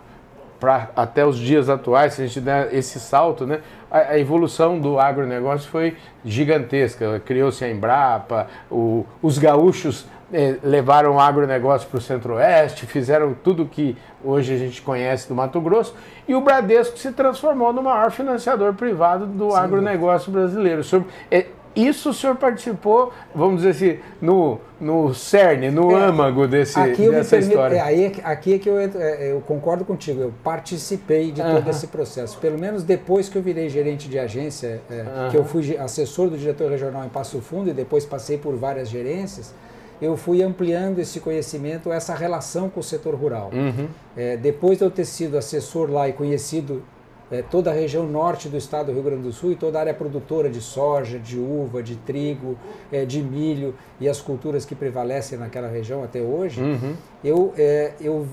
para 0.58 0.88
até 0.96 1.24
os 1.24 1.36
dias 1.36 1.68
atuais, 1.68 2.14
se 2.14 2.22
a 2.22 2.26
gente 2.26 2.40
der 2.40 2.74
esse 2.74 2.98
salto, 2.98 3.46
né, 3.46 3.60
a, 3.90 3.98
a 3.98 4.18
evolução 4.18 4.80
do 4.80 4.98
agronegócio 4.98 5.70
foi 5.70 5.96
gigantesca. 6.24 7.20
Criou-se 7.24 7.62
a 7.62 7.70
Embrapa, 7.70 8.46
o, 8.70 9.04
os 9.20 9.38
gaúchos 9.38 10.06
é, 10.32 10.56
levaram 10.62 11.16
o 11.16 11.20
agronegócio 11.20 11.88
para 11.88 11.98
o 11.98 12.00
centro-oeste, 12.00 12.86
fizeram 12.86 13.34
tudo 13.34 13.66
que 13.66 13.96
hoje 14.24 14.54
a 14.54 14.56
gente 14.56 14.82
conhece 14.82 15.28
do 15.28 15.34
Mato 15.34 15.60
Grosso, 15.60 15.94
e 16.26 16.34
o 16.34 16.40
Bradesco 16.40 16.98
se 16.98 17.12
transformou 17.12 17.72
no 17.72 17.82
maior 17.82 18.10
financiador 18.10 18.74
privado 18.74 19.26
do 19.26 19.50
Sim. 19.50 19.56
agronegócio 19.56 20.32
brasileiro. 20.32 20.80
O 20.80 20.84
senhor, 20.84 21.04
é, 21.30 21.46
isso 21.76 22.10
o 22.10 22.14
senhor 22.14 22.36
participou, 22.36 23.12
vamos 23.34 23.62
dizer 23.62 23.70
assim, 23.70 24.00
no, 24.20 24.58
no 24.80 25.14
cerne, 25.14 25.70
no 25.70 25.92
é, 25.92 26.04
âmago 26.04 26.48
desse, 26.48 26.74
dessa 26.74 26.96
permito, 26.96 27.36
história. 27.36 27.76
É, 27.76 27.80
aí, 27.80 28.12
aqui 28.24 28.54
é 28.54 28.58
que 28.58 28.68
eu, 28.68 28.78
é, 28.78 29.32
eu 29.32 29.40
concordo 29.42 29.84
contigo, 29.84 30.20
eu 30.22 30.32
participei 30.42 31.30
de 31.30 31.42
todo 31.42 31.68
esse 31.68 31.86
processo. 31.88 32.38
Pelo 32.38 32.58
menos 32.58 32.82
depois 32.82 33.28
que 33.28 33.36
eu 33.36 33.42
virei 33.42 33.68
gerente 33.68 34.08
de 34.08 34.18
agência, 34.18 34.80
é, 34.90 35.28
que 35.30 35.36
eu 35.36 35.44
fui 35.44 35.76
assessor 35.76 36.30
do 36.30 36.38
diretor 36.38 36.70
regional 36.70 37.04
em 37.04 37.08
Passo 37.10 37.40
Fundo 37.40 37.70
e 37.70 37.72
depois 37.74 38.06
passei 38.06 38.38
por 38.38 38.56
várias 38.56 38.88
gerências, 38.88 39.54
eu 40.00 40.16
fui 40.16 40.42
ampliando 40.42 40.98
esse 40.98 41.20
conhecimento, 41.20 41.92
essa 41.92 42.14
relação 42.14 42.68
com 42.68 42.80
o 42.80 42.82
setor 42.82 43.14
rural. 43.14 43.50
Uhum. 43.52 43.88
É, 44.16 44.36
depois 44.36 44.78
de 44.78 44.84
eu 44.84 44.90
ter 44.90 45.04
sido 45.04 45.38
assessor 45.38 45.90
lá 45.90 46.08
e 46.08 46.12
conhecido 46.12 46.82
é, 47.30 47.42
toda 47.42 47.70
a 47.70 47.74
região 47.74 48.06
norte 48.06 48.48
do 48.48 48.56
estado 48.56 48.86
do 48.86 48.92
Rio 48.92 49.02
Grande 49.02 49.22
do 49.22 49.32
Sul 49.32 49.52
e 49.52 49.56
toda 49.56 49.78
a 49.78 49.80
área 49.80 49.94
produtora 49.94 50.48
de 50.48 50.60
soja, 50.60 51.18
de 51.18 51.38
uva, 51.38 51.82
de 51.82 51.96
trigo, 51.96 52.56
é, 52.92 53.04
de 53.04 53.22
milho 53.22 53.74
e 54.00 54.08
as 54.08 54.20
culturas 54.20 54.64
que 54.64 54.74
prevalecem 54.74 55.38
naquela 55.38 55.68
região 55.68 56.04
até 56.04 56.20
hoje, 56.20 56.62
uhum. 56.62 56.94
eu, 57.24 57.52
é, 57.56 57.92
eu, 58.00 58.26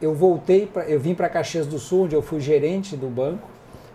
eu 0.00 0.14
voltei, 0.14 0.66
pra, 0.66 0.84
eu 0.84 1.00
vim 1.00 1.14
para 1.14 1.28
Caxias 1.28 1.66
do 1.66 1.78
Sul, 1.78 2.04
onde 2.04 2.14
eu 2.14 2.22
fui 2.22 2.40
gerente 2.40 2.96
do 2.96 3.08
banco 3.08 3.48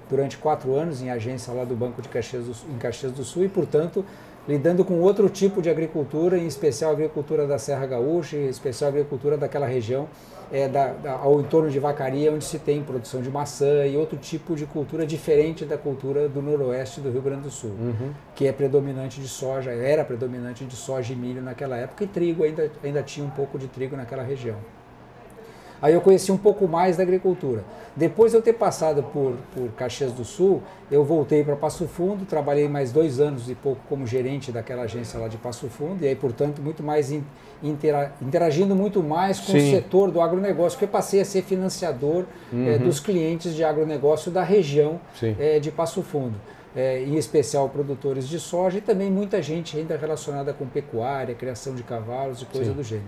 durante 0.10 0.38
quatro 0.38 0.74
anos 0.74 1.02
em 1.02 1.12
agência 1.12 1.54
lá 1.54 1.64
do 1.64 1.76
Banco 1.76 2.02
de 2.02 2.10
Caxias 2.10 2.46
do, 2.46 2.74
em 2.74 2.78
Caxias 2.80 3.12
do 3.12 3.24
Sul 3.24 3.44
e, 3.44 3.50
portanto, 3.50 4.04
lidando 4.50 4.84
com 4.84 5.00
outro 5.00 5.30
tipo 5.30 5.62
de 5.62 5.70
agricultura, 5.70 6.36
em 6.36 6.48
especial 6.48 6.90
a 6.90 6.94
agricultura 6.96 7.46
da 7.46 7.60
Serra 7.60 7.86
Gaúcha, 7.86 8.36
em 8.36 8.48
especial 8.48 8.88
a 8.88 8.94
agricultura 8.94 9.38
daquela 9.38 9.68
região 9.68 10.10
é, 10.52 10.68
da, 10.68 10.92
da, 10.94 11.12
ao 11.14 11.40
entorno 11.40 11.70
de 11.70 11.78
Vacaria, 11.78 12.34
onde 12.34 12.44
se 12.44 12.58
tem 12.58 12.82
produção 12.82 13.22
de 13.22 13.30
maçã 13.30 13.86
e 13.86 13.96
outro 13.96 14.18
tipo 14.18 14.56
de 14.56 14.66
cultura 14.66 15.06
diferente 15.06 15.66
da 15.66 15.78
cultura 15.78 16.28
do 16.28 16.42
noroeste 16.42 17.00
do 17.00 17.12
Rio 17.12 17.22
Grande 17.22 17.44
do 17.44 17.52
Sul, 17.52 17.70
uhum. 17.70 18.12
que 18.34 18.48
é 18.48 18.52
predominante 18.52 19.22
de 19.22 19.28
soja, 19.28 19.70
era 19.70 20.04
predominante 20.04 20.66
de 20.66 20.76
soja 20.76 21.14
e 21.14 21.16
milho 21.16 21.44
naquela 21.44 21.78
época, 21.78 22.04
e 22.04 22.08
trigo 22.08 22.44
ainda, 22.44 22.72
ainda 22.84 23.04
tinha 23.04 23.24
um 23.24 23.30
pouco 23.30 23.60
de 23.60 23.68
trigo 23.68 23.96
naquela 23.96 24.24
região. 24.24 24.58
Aí 25.82 25.94
eu 25.94 26.02
conheci 26.02 26.32
um 26.32 26.38
pouco 26.38 26.68
mais 26.68 26.98
da 26.98 27.04
agricultura. 27.04 27.64
Depois 27.96 28.32
de 28.32 28.38
eu 28.38 28.42
ter 28.42 28.54
passado 28.54 29.04
por, 29.04 29.36
por 29.54 29.70
Caxias 29.76 30.12
do 30.12 30.24
Sul, 30.24 30.62
eu 30.92 31.04
voltei 31.04 31.44
para 31.44 31.56
Passo 31.56 31.88
Fundo, 31.88 32.26
trabalhei 32.26 32.68
mais 32.68 32.92
dois 32.92 33.20
anos 33.20 33.50
e 33.50 33.56
pouco 33.56 33.82
como 33.88 34.06
gerente 34.06 34.52
daquela 34.52 34.84
agência 34.84 35.20
lá 35.20 35.28
de 35.28 35.38
Passo 35.38 35.68
Fundo, 35.68 36.04
e 36.04 36.08
aí, 36.08 36.16
portanto, 36.16 36.62
muito 36.62 36.84
mais 36.84 37.14
intera, 37.64 38.14
interagindo 38.22 38.76
muito 38.76 39.02
mais 39.02 39.40
com 39.40 39.52
Sim. 39.52 39.58
o 39.58 39.72
setor 39.72 40.12
do 40.12 40.22
agronegócio, 40.22 40.78
porque 40.78 40.86
eu 40.86 40.90
passei 40.90 41.22
a 41.22 41.26
ser 41.26 41.44
financiador 41.44 42.26
uhum. 42.52 42.68
é, 42.68 42.78
dos 42.78 43.00
clientes 43.00 43.56
de 43.56 43.64
agronegócio 43.64 44.32
da 44.32 44.44
região 44.44 45.00
é, 45.40 45.60
de 45.60 45.72
Passo 45.72 46.02
Fundo. 46.02 46.36
É, 46.76 47.02
em 47.02 47.16
especial 47.16 47.68
produtores 47.68 48.30
de 48.30 48.40
soja 48.40 48.78
e 48.78 48.82
também 48.82 49.10
muita 49.10 49.42
gente 49.42 49.76
ainda 49.76 49.98
relacionada 49.98 50.54
com 50.54 50.68
pecuária, 50.68 51.34
criação 51.34 51.74
de 51.74 51.82
cavalos 51.82 52.44
e 52.44 52.46
coisa 52.46 52.70
Sim. 52.70 52.78
do 52.78 52.84
gênero. 52.84 53.08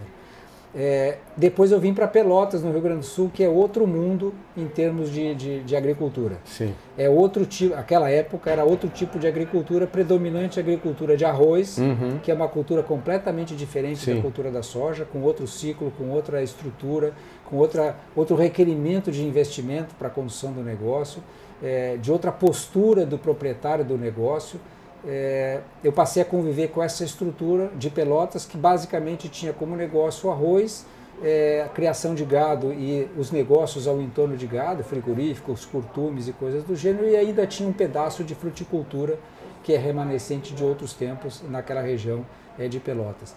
É, 0.74 1.18
depois 1.36 1.72
eu 1.72 1.80
vim 1.80 1.94
para 1.94 2.08
Pelotas, 2.08 2.63
no 2.63 2.72
Rio 2.72 2.82
Grande 2.82 3.00
do 3.00 3.06
Sul, 3.06 3.30
que 3.34 3.44
é 3.44 3.50
outro 3.50 3.86
mundo 3.86 4.34
em 4.56 4.68
termos 4.68 5.12
de, 5.12 5.36
de, 5.36 5.63
de, 5.63 5.75
agricultura. 5.75 6.38
Sim. 6.46 6.74
É 6.98 7.10
outro 7.10 7.46
tipo, 7.46 7.75
aquela 7.75 8.10
época 8.10 8.50
era 8.50 8.63
outro 8.63 8.90
tipo 8.90 9.20
de 9.20 9.28
agricultura, 9.28 9.86
predominante 9.86 10.60
agricultura 10.60 11.18
de 11.18 11.25
arroz, 11.25 11.78
uhum. 11.78 12.20
que 12.24 12.32
é 12.32 12.34
uma 12.34 12.48
cultura 12.48 12.82
completamente 12.82 13.54
diferente 13.54 14.00
Sim. 14.00 14.16
da 14.16 14.22
cultura 14.22 14.50
da 14.50 14.63
soja, 14.63 15.04
com 15.04 15.22
outro 15.22 15.46
ciclo, 15.46 15.92
com 15.98 16.10
outra 16.10 16.42
estrutura, 16.42 17.12
com 17.44 17.58
outra, 17.58 17.98
outro 18.16 18.38
requerimento 18.38 19.12
de 19.12 19.25
investimento 19.25 19.94
para 19.96 20.08
a 20.08 20.12
condução 20.12 20.54
do 20.54 20.63
negócio, 20.63 21.22
é, 21.62 21.98
de 21.98 22.12
outra 22.12 22.32
postura 22.32 23.06
do 23.06 23.18
proprietário 23.18 23.84
do 23.84 23.98
negócio 23.98 24.60
é, 25.05 25.62
eu 25.84 25.91
passei 25.91 26.22
a 26.22 26.25
conviver 26.25 26.70
com 26.70 26.81
essa 26.81 27.03
estrutura 27.03 27.72
de 27.75 27.89
Pelotas 27.89 28.46
que 28.46 28.58
basicamente 28.58 29.29
tinha 29.29 29.51
como 29.51 29.75
negócio 29.75 30.29
o 30.29 30.31
arroz, 30.31 30.86
é, 31.24 31.63
a 31.65 31.70
criação 31.70 32.15
de 32.15 32.24
gado 32.24 32.72
e 32.74 33.08
os 33.17 33.31
negócios 33.31 33.88
ao 33.88 34.01
entorno 34.01 34.36
de 34.38 34.48
gado, 34.48 34.84
frigoríficos, 34.84 35.65
curtumes 35.65 36.27
e 36.27 36.34
coisas 36.34 36.63
do 36.63 36.75
gênero, 36.75 37.08
e 37.08 37.15
ainda 37.15 37.46
tinha 37.48 37.67
um 37.67 37.74
pedaço 37.74 38.24
de 38.24 38.36
fruticultura 38.36 39.20
que 39.63 39.74
é 39.74 39.77
remanescente 39.77 40.53
de 40.53 40.63
outros 40.63 40.93
tempos 40.93 41.43
naquela 41.48 41.81
região 41.81 42.25
é, 42.58 42.67
de 42.67 42.79
Pelotas. 42.79 43.36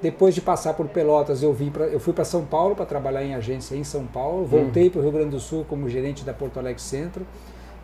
Depois 0.00 0.34
de 0.34 0.42
passar 0.42 0.74
por 0.74 0.88
Pelotas, 0.88 1.42
eu, 1.42 1.52
vim 1.52 1.70
pra, 1.70 1.86
eu 1.86 1.98
fui 1.98 2.12
para 2.12 2.24
São 2.24 2.44
Paulo 2.44 2.76
para 2.76 2.84
trabalhar 2.84 3.24
em 3.24 3.34
agência 3.34 3.74
em 3.74 3.84
São 3.84 4.06
Paulo, 4.06 4.44
voltei 4.44 4.88
hum. 4.88 4.90
para 4.90 4.98
o 4.98 5.02
Rio 5.02 5.12
Grande 5.12 5.30
do 5.30 5.40
Sul 5.40 5.64
como 5.66 5.88
gerente 5.88 6.24
da 6.24 6.34
Porto 6.34 6.58
Alegre 6.58 6.82
Centro, 6.82 7.26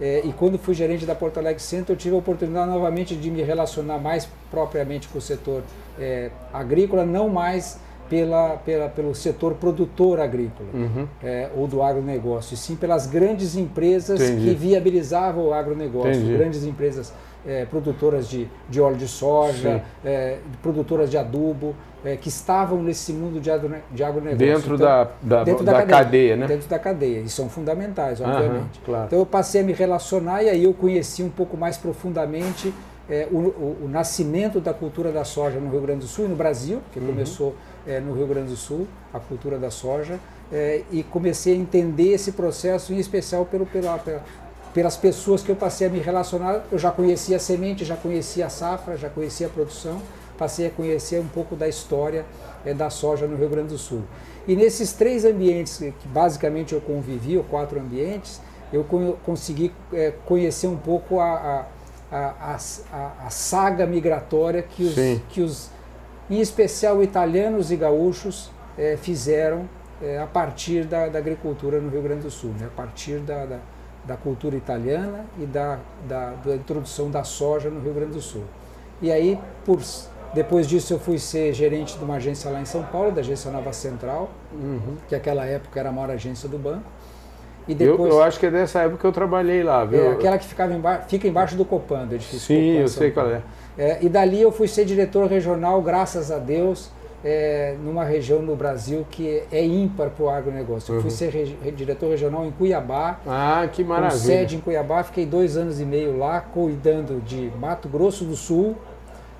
é, 0.02 0.20
e 0.24 0.32
quando 0.32 0.58
fui 0.58 0.74
gerente 0.74 1.06
da 1.06 1.14
Porto 1.14 1.38
Alegre 1.38 1.62
Center, 1.62 1.94
eu 1.94 1.96
tive 1.96 2.12
a 2.12 2.18
oportunidade 2.18 2.68
novamente 2.68 3.14
de 3.14 3.30
me 3.30 3.40
relacionar 3.40 3.98
mais 3.98 4.28
propriamente 4.50 5.06
com 5.06 5.18
o 5.18 5.20
setor 5.20 5.62
é, 5.96 6.28
agrícola, 6.52 7.06
não 7.06 7.28
mais 7.28 7.78
pela, 8.08 8.56
pela, 8.56 8.88
pelo 8.88 9.14
setor 9.14 9.54
produtor 9.54 10.20
agrícola 10.20 10.68
uhum. 10.74 11.06
é, 11.22 11.48
ou 11.56 11.66
do 11.66 11.82
agronegócio, 11.82 12.54
e 12.54 12.56
sim 12.56 12.76
pelas 12.76 13.06
grandes 13.06 13.56
empresas 13.56 14.20
Entendi. 14.20 14.48
que 14.48 14.54
viabilizavam 14.54 15.46
o 15.46 15.54
agronegócio, 15.54 16.12
Entendi. 16.12 16.36
grandes 16.36 16.64
empresas 16.64 17.12
é, 17.46 17.64
produtoras 17.64 18.28
de, 18.28 18.48
de 18.68 18.80
óleo 18.80 18.96
de 18.96 19.08
soja, 19.08 19.82
é, 20.04 20.38
produtoras 20.62 21.10
de 21.10 21.16
adubo, 21.16 21.74
é, 22.04 22.16
que 22.16 22.28
estavam 22.28 22.82
nesse 22.82 23.12
mundo 23.12 23.40
de, 23.40 23.50
agro, 23.50 23.74
de 23.90 24.04
agronegócio. 24.04 24.38
Dentro, 24.38 24.74
então, 24.74 24.86
da, 24.86 25.08
da, 25.22 25.44
dentro 25.44 25.64
da, 25.64 25.72
da 25.72 25.78
cadeia, 25.78 26.04
cadeia, 26.04 26.36
né? 26.36 26.46
Dentro 26.46 26.68
da 26.68 26.78
cadeia, 26.78 27.20
e 27.20 27.28
são 27.28 27.48
fundamentais, 27.48 28.20
obviamente. 28.20 28.80
claro. 28.84 29.06
Então 29.06 29.18
eu 29.18 29.26
passei 29.26 29.60
a 29.60 29.64
me 29.64 29.72
relacionar 29.72 30.42
e 30.42 30.48
aí 30.48 30.64
eu 30.64 30.74
conheci 30.74 31.22
um 31.22 31.30
pouco 31.30 31.56
mais 31.56 31.76
profundamente 31.76 32.72
é, 33.08 33.26
o, 33.30 33.36
o, 33.36 33.78
o, 33.84 33.88
nascimento 33.88 34.60
da 34.60 34.72
cultura 34.72 35.10
da 35.12 35.24
soja 35.24 35.58
no 35.58 35.70
Rio 35.70 35.80
Grande 35.80 36.00
do 36.00 36.06
Sul 36.06 36.24
e 36.24 36.28
no 36.28 36.36
Brasil, 36.36 36.80
que 36.92 36.98
uhum. 36.98 37.06
começou 37.06 37.54
é, 37.86 38.00
no 38.00 38.14
Rio 38.14 38.26
Grande 38.26 38.50
do 38.50 38.56
Sul, 38.56 38.86
a 39.12 39.20
cultura 39.20 39.58
da 39.58 39.70
soja, 39.70 40.18
é, 40.52 40.82
e 40.90 41.02
comecei 41.02 41.54
a 41.54 41.56
entender 41.56 42.12
esse 42.12 42.32
processo, 42.32 42.92
em 42.92 42.98
especial 42.98 43.44
pelo, 43.46 43.66
pela, 43.66 43.98
pela, 43.98 44.22
pelas 44.74 44.96
pessoas 44.96 45.42
que 45.42 45.50
eu 45.50 45.56
passei 45.56 45.86
a 45.86 45.90
me 45.90 45.98
relacionar. 45.98 46.64
Eu 46.70 46.78
já 46.78 46.90
conhecia 46.90 47.36
a 47.36 47.40
semente, 47.40 47.84
já 47.84 47.96
conhecia 47.96 48.46
a 48.46 48.48
safra, 48.50 48.96
já 48.96 49.08
conhecia 49.08 49.46
a 49.46 49.50
produção, 49.50 50.00
passei 50.38 50.66
a 50.66 50.70
conhecer 50.70 51.20
um 51.20 51.28
pouco 51.28 51.56
da 51.56 51.68
história 51.68 52.24
é, 52.64 52.74
da 52.74 52.90
soja 52.90 53.26
no 53.26 53.36
Rio 53.36 53.48
Grande 53.48 53.68
do 53.68 53.78
Sul. 53.78 54.02
E 54.46 54.56
nesses 54.56 54.92
três 54.92 55.24
ambientes, 55.24 55.78
que 55.78 56.08
basicamente 56.08 56.74
eu 56.74 56.80
convivi, 56.80 57.36
ou 57.36 57.44
quatro 57.44 57.78
ambientes, 57.78 58.40
eu 58.72 58.84
consegui 59.24 59.72
é, 59.92 60.12
conhecer 60.24 60.66
um 60.66 60.76
pouco 60.76 61.20
a, 61.20 61.66
a, 62.10 62.16
a, 62.50 62.56
a, 63.26 63.30
saga 63.30 63.86
migratória 63.86 64.62
que 64.62 64.84
os, 64.84 64.94
que 65.28 65.40
os, 65.42 65.70
em 66.32 66.40
especial 66.40 67.02
italianos 67.02 67.70
e 67.70 67.76
gaúchos, 67.76 68.50
é, 68.78 68.96
fizeram 68.96 69.68
é, 70.02 70.18
a 70.18 70.26
partir 70.26 70.84
da, 70.84 71.08
da, 71.08 71.18
agricultura 71.18 71.80
no 71.80 71.90
Rio 71.90 72.02
Grande 72.02 72.22
do 72.22 72.30
Sul, 72.30 72.54
né? 72.58 72.66
a 72.66 72.76
partir 72.76 73.18
da, 73.18 73.44
da, 73.44 73.58
da 74.04 74.16
cultura 74.16 74.56
italiana 74.56 75.26
e 75.38 75.44
da, 75.44 75.78
da, 76.08 76.34
introdução 76.54 77.10
da 77.10 77.22
soja 77.22 77.68
no 77.68 77.80
Rio 77.80 77.92
Grande 77.92 78.12
do 78.12 78.20
Sul. 78.20 78.44
E 79.00 79.12
aí, 79.12 79.38
por 79.64 79.80
depois 80.32 80.66
disso 80.66 80.94
eu 80.94 80.98
fui 80.98 81.18
ser 81.18 81.52
gerente 81.52 81.98
de 81.98 82.04
uma 82.04 82.14
agência 82.14 82.50
lá 82.50 82.60
em 82.60 82.64
São 82.64 82.82
Paulo, 82.82 83.12
da 83.12 83.20
agência 83.20 83.50
Nova 83.50 83.72
Central, 83.72 84.30
uhum. 84.52 84.96
que 85.06 85.14
naquela 85.14 85.44
época 85.44 85.78
era 85.78 85.90
a 85.90 85.92
maior 85.92 86.10
agência 86.10 86.48
do 86.48 86.56
banco. 86.56 86.84
E 87.66 87.74
depois, 87.74 88.10
eu, 88.10 88.18
eu, 88.18 88.22
acho 88.22 88.40
que 88.40 88.46
é 88.46 88.50
dessa 88.50 88.80
época 88.80 88.98
que 88.98 89.06
eu 89.06 89.12
trabalhei 89.12 89.62
lá, 89.62 89.84
viu? 89.84 90.00
É, 90.00 90.12
aquela 90.12 90.36
que 90.36 90.46
ficava 90.46 90.74
embaixo, 90.74 91.04
fica 91.08 91.28
embaixo 91.28 91.54
do 91.54 91.64
Copan, 91.64 92.06
do 92.06 92.14
edifício 92.14 92.40
Sim, 92.40 92.72
Copan, 92.72 92.80
eu 92.80 92.88
sei 92.88 93.10
qual 93.10 93.30
é. 93.30 93.42
é. 93.78 93.98
E 94.02 94.08
dali 94.08 94.42
eu 94.42 94.50
fui 94.50 94.66
ser 94.66 94.84
diretor 94.84 95.28
regional, 95.28 95.80
graças 95.80 96.32
a 96.32 96.38
Deus, 96.38 96.90
é, 97.24 97.76
numa 97.82 98.04
região 98.04 98.42
no 98.42 98.56
Brasil 98.56 99.06
que 99.08 99.44
é 99.50 99.64
ímpar 99.64 100.10
para 100.10 100.24
o 100.24 100.28
agronegócio. 100.28 100.92
Eu 100.94 101.00
fui 101.00 101.10
uhum. 101.10 101.16
ser 101.16 101.30
re, 101.30 101.70
diretor 101.70 102.10
regional 102.10 102.44
em 102.44 102.50
Cuiabá. 102.50 103.20
Ah, 103.26 103.68
que 103.70 103.84
maravilha. 103.84 104.20
Com 104.20 104.26
sede 104.26 104.56
em 104.56 104.60
Cuiabá, 104.60 105.04
fiquei 105.04 105.24
dois 105.24 105.56
anos 105.56 105.80
e 105.80 105.84
meio 105.84 106.18
lá, 106.18 106.40
cuidando 106.40 107.20
de 107.20 107.52
Mato 107.60 107.88
Grosso 107.88 108.24
do 108.24 108.34
Sul, 108.34 108.76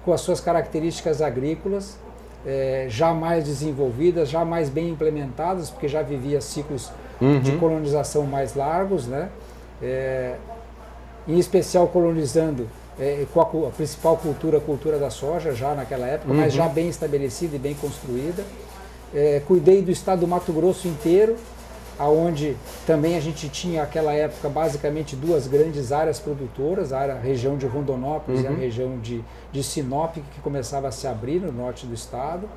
com 0.04 0.12
as 0.12 0.20
suas 0.20 0.40
características 0.40 1.20
agrícolas, 1.20 1.98
é, 2.46 2.86
já 2.88 3.12
mais 3.12 3.44
desenvolvidas, 3.44 4.28
já 4.28 4.44
mais 4.44 4.68
bem 4.68 4.90
implementadas, 4.90 5.70
porque 5.70 5.88
já 5.88 6.02
vivia 6.02 6.40
ciclos 6.40 6.90
uhum. 7.22 7.40
de 7.40 7.52
colonização 7.52 8.24
mais 8.24 8.54
largos, 8.54 9.06
né? 9.06 9.28
É, 9.82 10.36
em 11.26 11.38
especial 11.38 11.86
colonizando 11.88 12.68
é, 12.98 13.24
com 13.32 13.40
a, 13.40 13.68
a, 13.68 13.70
principal 13.70 14.16
cultura, 14.16 14.58
a 14.58 14.60
cultura 14.60 14.98
da 14.98 15.10
soja, 15.10 15.54
já 15.54 15.74
naquela 15.74 16.06
época, 16.06 16.32
uhum. 16.32 16.38
mas 16.38 16.52
já 16.52 16.68
bem 16.68 16.88
estabelecida 16.88 17.56
e 17.56 17.58
bem 17.58 17.74
construída. 17.74 18.44
É, 19.14 19.42
cuidei 19.46 19.82
do 19.82 19.90
estado 19.90 20.20
do 20.20 20.28
Mato 20.28 20.52
Grosso 20.52 20.88
inteiro, 20.88 21.36
aonde 21.98 22.56
também 22.86 23.16
a 23.16 23.20
gente 23.20 23.48
tinha 23.48 23.82
aquela 23.82 24.12
época 24.12 24.48
basicamente 24.48 25.14
duas 25.14 25.46
grandes 25.46 25.92
áreas 25.92 26.18
produtoras, 26.18 26.92
a 26.92 26.98
área, 26.98 27.14
a 27.14 27.18
região 27.20 27.56
de 27.56 27.66
Rondonópolis 27.66 28.40
uhum. 28.40 28.44
e 28.44 28.48
a 28.48 28.50
uhum. 28.50 28.58
região 28.58 28.98
de, 28.98 29.22
de 29.52 29.62
Sinop, 29.62 30.14
que 30.14 30.40
começava 30.42 30.88
a 30.88 30.92
se 30.92 31.06
abrir 31.06 31.40
no 31.40 31.52
norte 31.52 31.86
do 31.86 31.94
estado. 31.94 32.48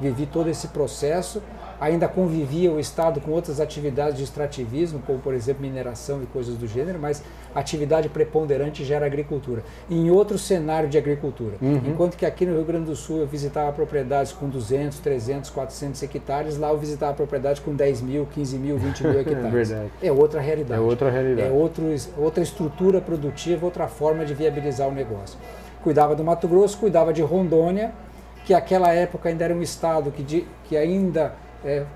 Vivi 0.00 0.26
todo 0.26 0.48
esse 0.48 0.68
processo 0.68 1.42
ainda 1.80 2.08
convivia 2.08 2.70
o 2.70 2.80
Estado 2.80 3.20
com 3.20 3.30
outras 3.30 3.60
atividades 3.60 4.16
de 4.16 4.24
extrativismo, 4.24 5.00
como 5.06 5.18
por 5.18 5.34
exemplo 5.34 5.62
mineração 5.62 6.22
e 6.22 6.26
coisas 6.26 6.56
do 6.56 6.66
gênero, 6.66 6.98
mas 6.98 7.22
a 7.54 7.60
atividade 7.60 8.08
preponderante 8.08 8.84
gera 8.84 9.06
agricultura. 9.06 9.62
Em 9.90 10.10
outro 10.10 10.38
cenário 10.38 10.88
de 10.88 10.98
agricultura. 10.98 11.56
Uhum. 11.60 11.82
Enquanto 11.86 12.16
que 12.16 12.26
aqui 12.26 12.44
no 12.46 12.54
Rio 12.54 12.64
Grande 12.64 12.86
do 12.86 12.96
Sul 12.96 13.20
eu 13.20 13.26
visitava 13.26 13.72
propriedades 13.72 14.32
com 14.32 14.48
200, 14.48 14.98
300, 14.98 15.50
400 15.50 16.02
hectares, 16.02 16.58
lá 16.58 16.70
eu 16.70 16.78
visitava 16.78 17.14
propriedades 17.14 17.60
com 17.60 17.74
10 17.74 18.02
mil, 18.02 18.26
15 18.26 18.58
mil, 18.58 18.78
20 18.78 19.02
mil 19.02 19.20
hectares. 19.20 19.72
é, 19.72 19.86
é 20.02 20.12
outra 20.12 20.40
realidade. 20.40 20.80
É 20.80 20.84
outra 20.84 21.10
realidade. 21.10 21.48
É 21.48 21.52
outro, 21.52 21.84
outra 22.16 22.42
estrutura 22.42 23.00
produtiva, 23.00 23.64
outra 23.64 23.86
forma 23.86 24.24
de 24.24 24.34
viabilizar 24.34 24.88
o 24.88 24.92
negócio. 24.92 25.38
Cuidava 25.82 26.16
do 26.16 26.24
Mato 26.24 26.48
Grosso, 26.48 26.78
cuidava 26.78 27.12
de 27.12 27.22
Rondônia, 27.22 27.92
que 28.46 28.54
aquela 28.54 28.92
época 28.92 29.28
ainda 29.28 29.44
era 29.44 29.52
um 29.52 29.60
estado 29.60 30.12
que, 30.12 30.22
de, 30.22 30.46
que 30.64 30.76
ainda 30.76 31.34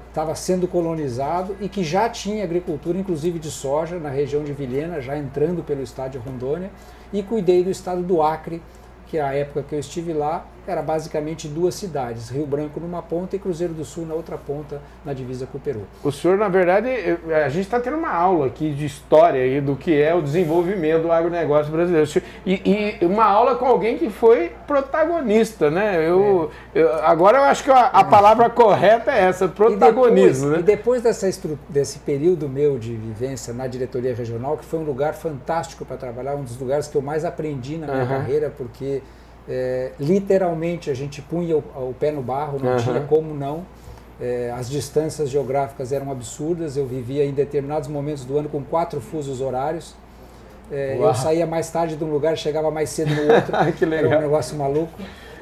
estava 0.09 0.33
é, 0.33 0.35
sendo 0.35 0.66
colonizado 0.66 1.57
e 1.61 1.69
que 1.69 1.85
já 1.85 2.09
tinha 2.09 2.42
agricultura, 2.42 2.99
inclusive 2.99 3.38
de 3.38 3.52
soja, 3.52 4.00
na 4.00 4.11
região 4.11 4.42
de 4.42 4.52
Vilhena, 4.52 5.00
já 5.00 5.16
entrando 5.16 5.62
pelo 5.62 5.80
estado 5.80 6.12
de 6.12 6.19
Rondônia, 6.19 6.73
e 7.12 7.23
cuidei 7.23 7.62
do 7.62 7.71
estado 7.71 8.02
do 8.02 8.21
Acre, 8.21 8.61
que 9.07 9.21
a 9.21 9.33
época 9.33 9.62
que 9.62 9.76
eu 9.76 9.78
estive 9.78 10.12
lá 10.12 10.45
era 10.67 10.83
basicamente 10.83 11.49
duas 11.49 11.75
cidades, 11.75 12.31
Rio 12.31 12.47
Branco 12.47 12.81
numa 12.81 13.02
ponta 13.02 13.37
e 13.37 13.38
Cruzeiro 13.38 13.73
do 13.73 13.85
Sul 13.85 14.07
na 14.07 14.14
outra 14.14 14.37
ponta, 14.37 14.81
na 15.05 15.12
divisa 15.12 15.47
com 15.47 15.59
o 15.59 15.61
Peru. 15.61 15.83
O 16.02 16.12
senhor, 16.12 16.37
na 16.37 16.49
verdade, 16.49 16.88
a 17.45 17.49
gente 17.49 17.64
está 17.64 17.81
tendo 17.81 17.97
uma 17.97 18.12
aula 18.12 18.47
aqui 18.47 18.73
de 18.73 18.85
história 18.85 19.43
aí 19.43 19.61
do 19.61 19.76
que 19.76 20.00
é 20.00 20.14
o 20.14 20.23
desenvolvimento 20.23 21.02
do 21.02 21.12
agronegócio 21.12 21.73
brasileiro. 21.73 22.11
E, 22.45 22.99
e 23.00 23.05
uma 23.05 23.25
aula 23.25 23.55
com 23.57 23.67
alguém 23.67 23.99
que 23.99 24.11
foi 24.11 24.52
protagonista, 24.67 25.71
né? 25.71 26.09
Eu, 26.09 26.50
é. 26.75 26.81
eu 26.81 26.95
agora 27.05 27.38
eu 27.38 27.45
acho 27.45 27.64
que 27.64 27.71
a, 27.71 27.87
a, 27.87 28.05
palavra 28.05 28.49
correta 28.50 29.11
é 29.11 29.25
essa, 29.25 29.49
protagonismo. 29.49 30.49
E 30.49 30.50
depois, 30.50 30.52
né? 30.52 30.59
e 30.59 30.62
depois 30.62 31.02
dessa, 31.02 31.29
desse 31.69 31.99
período 32.00 32.49
meu 32.49 32.79
de 32.79 32.95
vivência 32.95 33.52
na 33.52 33.67
diretoria 33.67 34.14
regional, 34.14 34.57
que 34.57 34.64
foi 34.64 34.79
um 34.79 34.85
lugar 34.85 35.14
fantástico 35.14 35.85
para 35.85 35.97
trabalhar, 35.97 36.35
um 36.35 36.45
dos 36.45 36.59
lugares 36.59 36.87
que 36.87 36.97
eu 36.97 37.02
mais 37.02 37.25
aprendi 37.25 37.76
na 37.76 37.87
minha 37.87 38.02
uhum. 38.02 38.09
carreira, 38.09 38.52
porque 38.57 39.02
é, 39.49 39.92
literalmente 39.99 40.90
a 40.90 40.94
gente 40.94 41.20
punha 41.23 41.56
o, 41.56 41.59
o 41.59 41.94
pé 41.99 42.11
no 42.11 42.23
barro, 42.23 42.59
não 42.62 42.73
uhum. 42.73 42.76
tinha 42.78 43.00
como 43.00 43.35
não. 43.35 43.64
É, 44.20 44.52
as 44.54 44.68
distâncias 44.68 45.30
geográficas 45.30 45.92
eram 45.92 46.11
absurdas, 46.11 46.76
eu 46.76 46.87
vivia 46.87 47.25
em 47.25 47.32
determinados 47.32 47.88
momentos 47.88 48.25
do 48.25 48.37
ano 48.37 48.49
com 48.49 48.62
quatro 48.62 49.00
fusos 49.00 49.40
horários. 49.40 49.94
É, 50.70 50.97
eu 51.00 51.14
saía 51.14 51.47
mais 51.47 51.68
tarde 51.70 51.97
de 51.97 52.04
um 52.04 52.11
lugar, 52.11 52.37
chegava 52.37 52.70
mais 52.70 52.90
cedo 52.90 53.12
no 53.14 53.32
outro. 53.32 53.52
que 53.76 53.85
legal. 53.85 54.12
Era 54.12 54.18
um 54.20 54.23
negócio 54.23 54.56
maluco. 54.56 54.92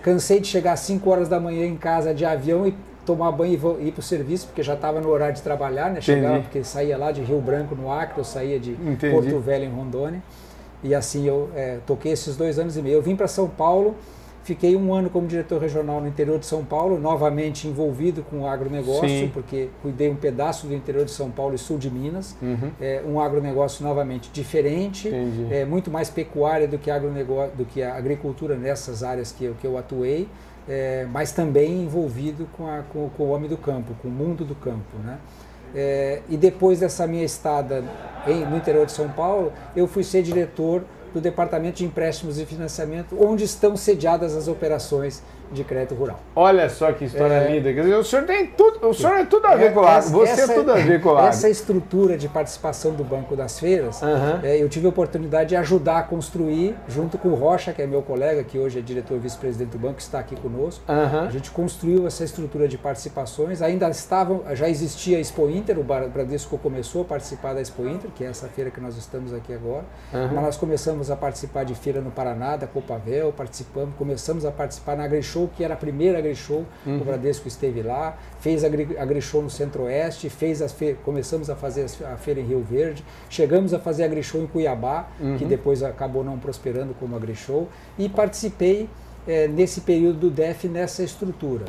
Cansei 0.02 0.40
de 0.40 0.46
chegar 0.46 0.72
às 0.72 0.80
5 0.80 1.10
horas 1.10 1.28
da 1.28 1.38
manhã 1.38 1.66
em 1.66 1.76
casa 1.76 2.14
de 2.14 2.24
avião 2.24 2.66
e 2.66 2.74
tomar 3.04 3.32
banho 3.32 3.78
e 3.80 3.88
ir 3.88 3.92
para 3.92 4.00
o 4.00 4.02
serviço, 4.02 4.46
porque 4.46 4.62
já 4.62 4.74
estava 4.74 5.00
no 5.00 5.08
horário 5.08 5.34
de 5.34 5.42
trabalhar, 5.42 5.90
né? 5.90 6.00
Chegava, 6.00 6.34
Entendi. 6.34 6.44
porque 6.44 6.64
saía 6.64 6.96
lá 6.96 7.10
de 7.10 7.22
Rio 7.22 7.40
Branco, 7.40 7.74
no 7.74 7.90
Acre, 7.90 8.18
eu 8.18 8.24
saía 8.24 8.60
de 8.60 8.72
Entendi. 8.72 9.10
Porto 9.10 9.40
Velho, 9.40 9.64
em 9.64 9.70
Rondônia. 9.70 10.22
E 10.82 10.94
assim 10.94 11.26
eu 11.26 11.50
é, 11.54 11.78
toquei 11.86 12.12
esses 12.12 12.36
dois 12.36 12.58
anos 12.58 12.76
e 12.76 12.82
meio. 12.82 12.94
Eu 12.94 13.02
vim 13.02 13.16
para 13.16 13.28
São 13.28 13.48
Paulo, 13.48 13.96
Fiquei 14.48 14.74
um 14.76 14.94
ano 14.94 15.10
como 15.10 15.26
diretor 15.26 15.60
regional 15.60 16.00
no 16.00 16.08
interior 16.08 16.38
de 16.38 16.46
São 16.46 16.64
Paulo, 16.64 16.98
novamente 16.98 17.68
envolvido 17.68 18.22
com 18.22 18.40
o 18.40 18.46
agronegócio, 18.46 19.06
Sim. 19.06 19.30
porque 19.30 19.68
cuidei 19.82 20.08
um 20.08 20.16
pedaço 20.16 20.66
do 20.66 20.74
interior 20.74 21.04
de 21.04 21.10
São 21.10 21.30
Paulo 21.30 21.54
e 21.54 21.58
sul 21.58 21.76
de 21.76 21.90
Minas. 21.90 22.34
Uhum. 22.40 22.70
É, 22.80 23.02
um 23.06 23.20
agronegócio 23.20 23.84
novamente 23.84 24.30
diferente, 24.32 25.12
é, 25.50 25.66
muito 25.66 25.90
mais 25.90 26.08
pecuária 26.08 26.66
do 26.66 26.78
que, 26.78 26.90
agronegócio, 26.90 27.54
do 27.58 27.66
que 27.66 27.82
a 27.82 27.94
agricultura 27.94 28.56
nessas 28.56 29.02
áreas 29.02 29.32
que 29.32 29.44
eu, 29.44 29.54
que 29.60 29.66
eu 29.66 29.76
atuei, 29.76 30.26
é, 30.66 31.06
mas 31.12 31.30
também 31.30 31.82
envolvido 31.82 32.48
com, 32.56 32.66
a, 32.66 32.84
com, 32.90 33.10
com, 33.10 33.24
o 33.24 33.28
homem 33.28 33.50
do 33.50 33.58
campo, 33.58 33.92
com 34.00 34.08
o 34.08 34.10
mundo 34.10 34.46
do 34.46 34.54
campo. 34.54 34.96
Né? 35.04 35.18
É, 35.74 36.22
e 36.28 36.36
depois 36.36 36.80
dessa 36.80 37.06
minha 37.06 37.24
estada 37.24 37.84
em, 38.26 38.44
no 38.44 38.56
interior 38.56 38.86
de 38.86 38.92
São 38.92 39.08
Paulo, 39.08 39.52
eu 39.76 39.86
fui 39.86 40.02
ser 40.02 40.22
diretor 40.22 40.84
do 41.12 41.20
Departamento 41.20 41.78
de 41.78 41.84
Empréstimos 41.84 42.38
e 42.38 42.46
Financiamento, 42.46 43.16
onde 43.18 43.44
estão 43.44 43.76
sediadas 43.76 44.36
as 44.36 44.48
operações 44.48 45.22
de 45.52 45.64
crédito 45.64 45.94
rural. 45.94 46.20
Olha 46.34 46.68
só 46.68 46.92
que 46.92 47.04
história 47.04 47.34
é... 47.34 47.50
linda. 47.52 47.72
Quer 47.72 47.82
dizer, 47.82 47.94
o 47.94 48.04
senhor 48.04 48.24
tem 48.24 48.46
tudo, 48.46 48.88
o 48.88 48.94
senhor 48.94 49.16
é 49.16 49.24
tudo 49.24 49.46
a 49.46 49.56
ver 49.56 49.66
é, 49.66 49.70
com 49.70 49.80
o 49.80 49.86
agro. 49.86 50.10
Você 50.10 50.32
essa, 50.32 50.52
é 50.52 50.54
tudo 50.54 50.72
a 50.72 50.76
ver 50.76 51.00
com 51.00 51.08
o 51.10 51.16
agro. 51.16 51.28
Essa 51.28 51.48
estrutura 51.48 52.16
de 52.16 52.28
participação 52.28 52.92
do 52.92 53.04
Banco 53.04 53.34
das 53.34 53.58
Feiras, 53.58 54.02
uhum. 54.02 54.40
é, 54.42 54.62
eu 54.62 54.68
tive 54.68 54.86
a 54.86 54.88
oportunidade 54.88 55.50
de 55.50 55.56
ajudar 55.56 55.98
a 55.98 56.02
construir, 56.02 56.74
junto 56.88 57.18
com 57.18 57.28
o 57.28 57.34
Rocha, 57.34 57.72
que 57.72 57.82
é 57.82 57.86
meu 57.86 58.02
colega, 58.02 58.42
que 58.44 58.58
hoje 58.58 58.78
é 58.78 58.82
diretor 58.82 59.18
vice-presidente 59.18 59.70
do 59.70 59.78
banco, 59.78 59.94
que 59.94 60.02
está 60.02 60.18
aqui 60.18 60.36
conosco. 60.36 60.82
Uhum. 60.88 61.26
A 61.26 61.30
gente 61.30 61.50
construiu 61.50 62.06
essa 62.06 62.24
estrutura 62.24 62.68
de 62.68 62.76
participações. 62.76 63.62
Ainda 63.62 63.88
estavam, 63.88 64.42
já 64.52 64.68
existia 64.68 65.18
a 65.18 65.20
Expo 65.20 65.48
Inter, 65.48 65.78
o 65.78 65.84
Bradesco 65.84 66.58
começou 66.58 67.02
a 67.02 67.04
participar 67.04 67.54
da 67.54 67.60
Expo 67.60 67.86
Inter, 67.86 68.10
que 68.14 68.24
é 68.24 68.28
essa 68.28 68.48
feira 68.48 68.70
que 68.70 68.80
nós 68.80 68.96
estamos 68.96 69.32
aqui 69.32 69.52
agora. 69.52 69.84
Uhum. 70.12 70.28
Mas 70.34 70.44
nós 70.44 70.56
começamos 70.56 71.10
a 71.10 71.16
participar 71.16 71.64
de 71.64 71.74
feira 71.74 72.00
no 72.00 72.10
Paraná, 72.10 72.56
da 72.56 72.66
Copavel, 72.66 73.32
participamos, 73.32 73.94
começamos 73.96 74.44
a 74.44 74.50
participar 74.50 74.96
na 74.96 75.04
Agrishow 75.04 75.37
Que 75.46 75.62
era 75.62 75.74
a 75.74 75.76
primeira 75.76 76.18
AgriShow, 76.18 76.64
uhum. 76.86 77.00
o 77.00 77.04
Bradesco 77.04 77.46
esteve 77.46 77.82
lá, 77.82 78.16
fez 78.40 78.64
a 78.64 78.66
AgriShow 78.66 79.42
no 79.42 79.50
Centro-Oeste, 79.50 80.28
fez 80.28 80.62
as 80.62 80.74
começamos 81.04 81.50
a 81.50 81.54
fazer 81.54 81.86
a 82.04 82.16
feira 82.16 82.40
em 82.40 82.44
Rio 82.44 82.62
Verde, 82.62 83.04
chegamos 83.28 83.74
a 83.74 83.78
fazer 83.78 84.04
a 84.04 84.06
AgriShow 84.06 84.40
em 84.40 84.46
Cuiabá, 84.46 85.08
uhum. 85.20 85.36
que 85.36 85.44
depois 85.44 85.82
acabou 85.82 86.24
não 86.24 86.38
prosperando 86.38 86.94
como 86.98 87.14
AgriShow, 87.14 87.68
e 87.98 88.08
participei 88.08 88.88
é, 89.26 89.46
nesse 89.46 89.82
período 89.82 90.18
do 90.18 90.30
DEF 90.30 90.66
nessa 90.66 91.02
estrutura. 91.02 91.66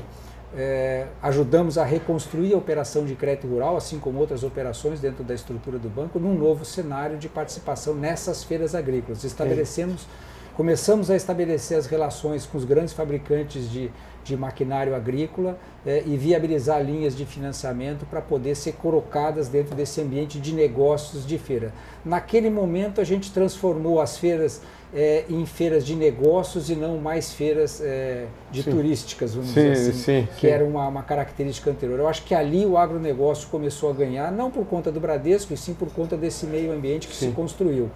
É, 0.55 1.05
ajudamos 1.21 1.77
a 1.77 1.83
reconstruir 1.83 2.53
a 2.53 2.57
operação 2.57 3.05
de 3.05 3.13
crédito 3.13 3.47
rural, 3.47 3.77
assim 3.77 3.99
como 3.99 4.17
outras 4.17 4.43
operações 4.43 4.99
dentro 4.99 5.23
da 5.23 5.35
estrutura 5.35 5.77
do 5.77 5.89
banco, 5.89 6.17
num 6.17 6.33
novo 6.33 6.65
cenário 6.65 7.17
de 7.17 7.29
participação 7.29 7.93
nessas 7.93 8.43
feiras 8.43 8.73
agrícolas. 8.73 9.23
Estabelecemos 9.23 10.07
Começamos 10.55 11.09
a 11.09 11.15
estabelecer 11.15 11.77
as 11.77 11.85
relações 11.85 12.45
com 12.45 12.57
os 12.57 12.65
grandes 12.65 12.93
fabricantes 12.93 13.71
de, 13.71 13.89
de 14.23 14.35
maquinário 14.35 14.93
agrícola 14.93 15.57
eh, 15.85 16.03
e 16.05 16.17
viabilizar 16.17 16.83
linhas 16.83 17.15
de 17.15 17.25
financiamento 17.25 18.05
para 18.05 18.21
poder 18.21 18.55
ser 18.55 18.73
colocadas 18.73 19.47
dentro 19.47 19.75
desse 19.75 20.01
ambiente 20.01 20.39
de 20.39 20.53
negócios 20.53 21.25
de 21.25 21.37
feira. 21.37 21.73
Naquele 22.03 22.49
momento, 22.49 22.99
a 22.99 23.03
gente 23.03 23.31
transformou 23.31 24.01
as 24.01 24.17
feiras 24.17 24.61
eh, 24.93 25.23
em 25.29 25.45
feiras 25.45 25.85
de 25.85 25.95
negócios 25.95 26.69
e 26.69 26.75
não 26.75 26.97
mais 26.97 27.31
feiras 27.31 27.79
eh, 27.79 28.25
de 28.51 28.63
sim. 28.63 28.71
turísticas, 28.71 29.35
vamos 29.35 29.51
sim, 29.51 29.71
dizer 29.71 29.91
assim, 29.91 29.93
sim, 29.93 30.27
que 30.37 30.47
era 30.47 30.65
uma, 30.65 30.87
uma, 30.87 31.03
característica 31.03 31.69
anterior. 31.69 31.99
Eu 31.99 32.07
acho 32.07 32.23
que 32.23 32.33
ali 32.33 32.65
o 32.65 32.75
agronegócio 32.75 33.47
começou 33.49 33.91
a 33.91 33.93
ganhar, 33.93 34.31
não 34.31 34.49
por 34.49 34.65
conta 34.65 34.91
do 34.91 34.99
Bradesco, 34.99 35.53
e 35.53 35.57
sim 35.57 35.75
por 35.75 35.89
conta 35.89 36.17
desse 36.17 36.45
meio 36.47 36.71
ambiente 36.71 37.07
que 37.07 37.15
se 37.15 37.27
construiu 37.27 37.89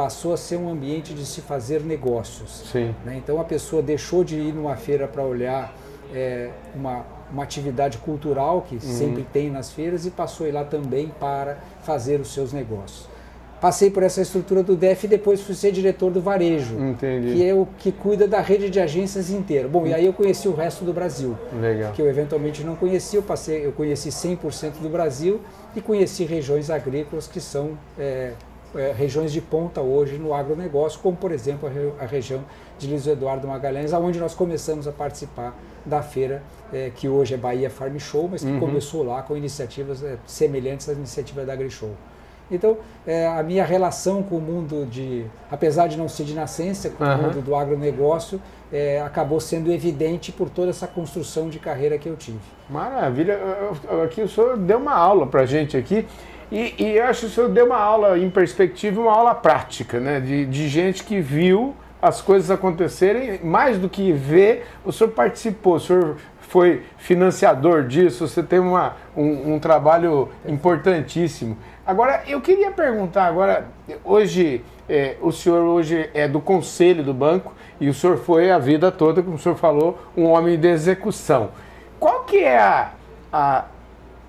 passou 0.00 0.32
a 0.32 0.36
ser 0.38 0.56
um 0.56 0.70
ambiente 0.70 1.12
de 1.12 1.26
se 1.26 1.42
fazer 1.42 1.82
negócios. 1.82 2.64
Sim. 2.72 2.94
Né? 3.04 3.16
Então 3.18 3.38
a 3.38 3.44
pessoa 3.44 3.82
deixou 3.82 4.24
de 4.24 4.34
ir 4.34 4.54
numa 4.54 4.74
feira 4.74 5.06
para 5.06 5.22
olhar 5.22 5.76
é, 6.14 6.48
uma, 6.74 7.04
uma 7.30 7.42
atividade 7.42 7.98
cultural 7.98 8.62
que 8.66 8.76
uhum. 8.76 8.80
sempre 8.80 9.26
tem 9.30 9.50
nas 9.50 9.70
feiras 9.70 10.06
e 10.06 10.10
passou 10.10 10.46
a 10.46 10.48
ir 10.48 10.52
lá 10.52 10.64
também 10.64 11.12
para 11.20 11.58
fazer 11.82 12.18
os 12.18 12.32
seus 12.32 12.50
negócios. 12.50 13.10
Passei 13.60 13.90
por 13.90 14.02
essa 14.02 14.22
estrutura 14.22 14.62
do 14.62 14.74
DEF 14.74 15.04
e 15.04 15.08
depois 15.08 15.42
fui 15.42 15.54
ser 15.54 15.70
diretor 15.70 16.10
do 16.10 16.22
varejo, 16.22 16.80
Entendi. 16.80 17.34
que 17.34 17.44
é 17.44 17.52
o 17.52 17.68
que 17.78 17.92
cuida 17.92 18.26
da 18.26 18.40
rede 18.40 18.70
de 18.70 18.80
agências 18.80 19.28
inteira. 19.28 19.68
Bom, 19.68 19.86
e 19.86 19.92
aí 19.92 20.06
eu 20.06 20.14
conheci 20.14 20.48
o 20.48 20.54
resto 20.54 20.82
do 20.82 20.94
Brasil, 20.94 21.36
Legal. 21.60 21.92
que 21.92 22.00
eu 22.00 22.08
eventualmente 22.08 22.64
não 22.64 22.74
conhecia. 22.74 23.18
Eu, 23.18 23.22
passei, 23.22 23.66
eu 23.66 23.72
conheci 23.72 24.08
100% 24.08 24.80
do 24.80 24.88
Brasil 24.88 25.42
e 25.76 25.82
conheci 25.82 26.24
regiões 26.24 26.70
agrícolas 26.70 27.26
que 27.26 27.38
são 27.38 27.76
é, 27.98 28.32
é, 28.74 28.92
regiões 28.92 29.32
de 29.32 29.40
ponta 29.40 29.80
hoje 29.80 30.16
no 30.18 30.32
agronegócio, 30.32 31.00
como 31.00 31.16
por 31.16 31.32
exemplo 31.32 31.68
a, 31.68 31.72
re, 31.72 31.92
a, 32.00 32.06
região 32.06 32.40
de 32.78 32.86
Luiz 32.88 33.06
Eduardo 33.06 33.46
Magalhães, 33.48 33.92
onde 33.92 34.18
nós 34.18 34.34
começamos 34.34 34.86
a 34.86 34.92
participar 34.92 35.56
da 35.84 36.02
feira 36.02 36.42
é, 36.72 36.90
que 36.94 37.08
hoje 37.08 37.34
é 37.34 37.36
Bahia 37.36 37.70
Farm 37.70 37.98
Show, 37.98 38.28
mas 38.30 38.42
que 38.42 38.50
uhum. 38.50 38.60
começou 38.60 39.02
lá 39.02 39.22
com 39.22 39.36
iniciativas 39.36 40.02
é, 40.02 40.16
semelhantes 40.26 40.88
à 40.88 40.92
iniciativa 40.92 41.44
da 41.44 41.52
AgriShow. 41.52 41.90
Então, 42.50 42.78
é, 43.06 43.28
a 43.28 43.42
minha 43.42 43.64
relação 43.64 44.22
com 44.22 44.36
o 44.36 44.40
mundo 44.40 44.84
de, 44.84 45.24
apesar 45.50 45.86
de 45.86 45.96
não 45.96 46.08
ser 46.08 46.24
de 46.24 46.34
nascença, 46.34 46.90
com 46.90 47.04
uhum. 47.04 47.14
o 47.14 47.22
mundo 47.22 47.42
do 47.42 47.54
agronegócio, 47.54 48.40
é, 48.72 49.00
acabou 49.00 49.40
sendo 49.40 49.72
evidente 49.72 50.32
por 50.32 50.50
toda 50.50 50.70
essa 50.70 50.86
construção 50.86 51.48
de 51.48 51.58
carreira 51.58 51.96
que 51.96 52.08
eu 52.08 52.16
tive. 52.16 52.40
Maravilha. 52.68 53.38
Aqui 54.04 54.22
o 54.22 54.28
senhor 54.28 54.56
deu 54.56 54.78
uma 54.78 54.94
aula 54.94 55.26
para 55.26 55.46
gente 55.46 55.76
aqui 55.76 56.06
e, 56.50 56.74
e 56.78 56.96
eu 56.96 57.04
acho 57.04 57.20
que 57.20 57.26
o 57.26 57.30
senhor 57.30 57.48
deu 57.48 57.66
uma 57.66 57.78
aula 57.78 58.18
em 58.18 58.28
perspectiva, 58.28 59.00
uma 59.00 59.12
aula 59.12 59.34
prática, 59.34 60.00
né? 60.00 60.20
De, 60.20 60.46
de 60.46 60.68
gente 60.68 61.04
que 61.04 61.20
viu 61.20 61.74
as 62.02 62.20
coisas 62.20 62.50
acontecerem, 62.50 63.40
mais 63.42 63.78
do 63.78 63.88
que 63.88 64.12
ver, 64.12 64.66
o 64.84 64.90
senhor 64.90 65.10
participou, 65.10 65.74
o 65.74 65.80
senhor 65.80 66.16
foi 66.40 66.82
financiador 66.96 67.84
disso, 67.84 68.26
você 68.26 68.42
tem 68.42 68.58
uma, 68.58 68.96
um, 69.16 69.54
um 69.54 69.58
trabalho 69.60 70.30
importantíssimo. 70.44 71.56
Agora, 71.86 72.22
eu 72.26 72.40
queria 72.40 72.72
perguntar 72.72 73.26
agora, 73.26 73.68
hoje, 74.02 74.64
é, 74.88 75.16
o 75.20 75.30
senhor 75.30 75.62
hoje 75.62 76.10
é 76.12 76.26
do 76.26 76.40
conselho 76.40 77.04
do 77.04 77.14
banco 77.14 77.52
e 77.80 77.88
o 77.88 77.94
senhor 77.94 78.16
foi 78.16 78.50
a 78.50 78.58
vida 78.58 78.90
toda, 78.90 79.22
como 79.22 79.36
o 79.36 79.38
senhor 79.38 79.54
falou, 79.54 79.98
um 80.16 80.24
homem 80.24 80.58
de 80.58 80.68
execução. 80.68 81.50
Qual 82.00 82.24
que 82.24 82.38
é 82.38 82.58
a, 82.58 82.90
a 83.32 83.64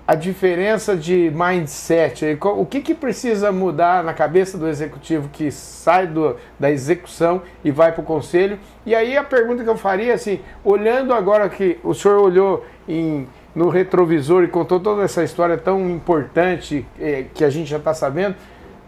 a 0.06 0.14
diferença 0.14 0.96
de 0.96 1.32
mindset? 1.34 2.38
O 2.42 2.66
que, 2.66 2.80
que 2.80 2.94
precisa 2.94 3.52
mudar 3.52 4.02
na 4.02 4.12
cabeça 4.12 4.58
do 4.58 4.68
executivo 4.68 5.28
que 5.32 5.50
sai 5.50 6.06
do, 6.06 6.36
da 6.58 6.70
execução 6.70 7.42
e 7.64 7.70
vai 7.70 7.92
para 7.92 8.02
o 8.02 8.04
conselho? 8.04 8.58
E 8.84 8.94
aí 8.94 9.16
a 9.16 9.22
pergunta 9.22 9.62
que 9.62 9.70
eu 9.70 9.76
faria, 9.76 10.14
assim, 10.14 10.40
olhando 10.64 11.14
agora 11.14 11.48
que 11.48 11.78
o 11.84 11.94
senhor 11.94 12.18
olhou 12.18 12.64
em, 12.88 13.28
no 13.54 13.68
retrovisor 13.68 14.42
e 14.42 14.48
contou 14.48 14.80
toda 14.80 15.02
essa 15.02 15.22
história 15.22 15.56
tão 15.56 15.88
importante 15.88 16.84
eh, 17.00 17.26
que 17.32 17.44
a 17.44 17.50
gente 17.50 17.70
já 17.70 17.78
está 17.78 17.94
sabendo, 17.94 18.34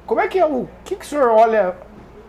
como 0.07 0.21
é 0.21 0.29
que 0.29 0.39
é 0.39 0.45
o 0.45 0.69
que, 0.85 0.97
que 0.97 1.05
o 1.05 1.09
senhor 1.09 1.29
olha 1.29 1.75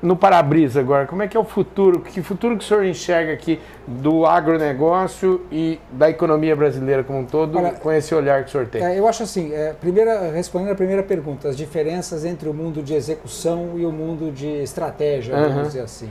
no 0.06 0.16
para-brisa 0.16 0.80
agora, 0.80 1.06
como 1.08 1.24
é 1.24 1.28
que 1.28 1.36
é 1.36 1.40
o 1.40 1.44
futuro? 1.44 2.00
Que 2.00 2.22
futuro 2.22 2.58
que 2.58 2.64
o 2.64 2.68
senhor 2.68 2.86
enxerga 2.86 3.34
aqui 3.34 3.60
do 3.88 4.26
agronegócio 4.26 5.46
e 5.52 5.80
da 5.92 6.10
economia 6.10 6.56
brasileira 6.56 7.04
como 7.04 7.20
um 7.20 7.26
todo, 7.26 7.58
Olha, 7.58 7.72
com 7.72 7.92
esse 7.92 8.14
olhar 8.14 8.44
que 8.44 8.50
o 8.50 8.52
senhor 8.52 8.68
tem? 8.68 8.84
É, 8.84 8.98
eu 8.98 9.08
acho 9.08 9.24
assim, 9.24 9.54
é, 9.54 9.74
primeira, 9.74 10.32
respondendo 10.32 10.72
a 10.72 10.76
primeira 10.76 11.04
pergunta, 11.04 11.50
as 11.50 11.58
diferenças 11.58 12.24
entre 12.24 12.48
o 12.48 12.54
mundo 12.54 12.84
de 12.84 12.94
execução 12.94 13.72
e 13.76 13.86
o 13.86 13.92
mundo 13.92 14.32
de 14.32 14.48
estratégia, 14.62 15.36
uhum. 15.36 15.50
vamos 15.50 15.68
dizer 15.70 15.82
assim, 15.82 16.10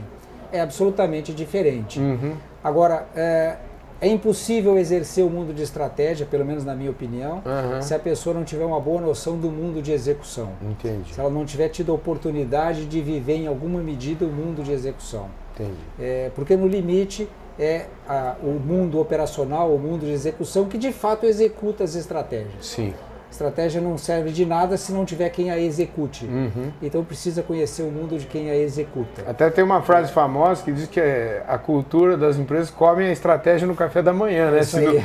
é 0.51 0.61
absolutamente 0.61 1.33
diferente. 1.33 1.99
Uhum. 1.99 2.33
Agora, 2.63 3.05
é, 3.15 3.55
é 4.01 4.07
impossível 4.07 4.77
exercer 4.77 5.23
o 5.23 5.29
mundo 5.29 5.53
de 5.53 5.63
estratégia, 5.63 6.25
pelo 6.25 6.45
menos 6.45 6.65
na 6.65 6.75
minha 6.75 6.91
opinião, 6.91 7.41
uhum. 7.45 7.81
se 7.81 7.93
a 7.93 7.99
pessoa 7.99 8.33
não 8.33 8.43
tiver 8.43 8.65
uma 8.65 8.79
boa 8.79 9.01
noção 9.01 9.37
do 9.37 9.49
mundo 9.49 9.81
de 9.81 9.91
execução. 9.91 10.51
Entendi. 10.61 11.13
Se 11.13 11.19
ela 11.19 11.29
não 11.29 11.45
tiver 11.45 11.69
tido 11.69 11.91
a 11.91 11.95
oportunidade 11.95 12.85
de 12.85 13.01
viver 13.01 13.35
em 13.35 13.47
alguma 13.47 13.79
medida 13.79 14.25
o 14.25 14.29
mundo 14.29 14.63
de 14.63 14.71
execução. 14.71 15.29
Entendi. 15.53 15.79
É, 15.99 16.31
porque 16.35 16.55
no 16.55 16.67
limite 16.67 17.27
é 17.57 17.85
a, 18.07 18.35
o 18.43 18.59
mundo 18.59 18.99
operacional, 18.99 19.73
o 19.73 19.79
mundo 19.79 20.05
de 20.05 20.11
execução 20.11 20.65
que 20.65 20.77
de 20.77 20.91
fato 20.91 21.25
executa 21.25 21.83
as 21.83 21.95
estratégias. 21.95 22.65
Sim. 22.65 22.93
Estratégia 23.35 23.81
não 23.81 23.97
serve 23.97 24.31
de 24.31 24.45
nada 24.45 24.77
se 24.77 24.93
não 24.93 25.03
tiver 25.03 25.27
quem 25.29 25.51
a 25.51 25.59
execute. 25.59 26.25
Uhum. 26.25 26.71
Então 26.81 27.03
precisa 27.03 27.43
conhecer 27.43 27.83
o 27.83 27.91
mundo 27.91 28.17
de 28.17 28.25
quem 28.25 28.49
a 28.49 28.55
executa. 28.55 29.23
Até 29.27 29.49
tem 29.49 29.61
uma 29.61 29.81
frase 29.81 30.09
famosa 30.09 30.63
que 30.63 30.71
diz 30.71 30.87
que 30.87 31.01
é 31.01 31.43
a 31.45 31.57
cultura 31.57 32.15
das 32.15 32.37
empresas 32.37 32.69
come 32.69 33.03
a 33.03 33.11
estratégia 33.11 33.67
no 33.67 33.75
café 33.75 34.01
da 34.01 34.13
manhã, 34.13 34.51
né? 34.51 34.61
Isso 34.61 34.77
aí. 34.77 35.03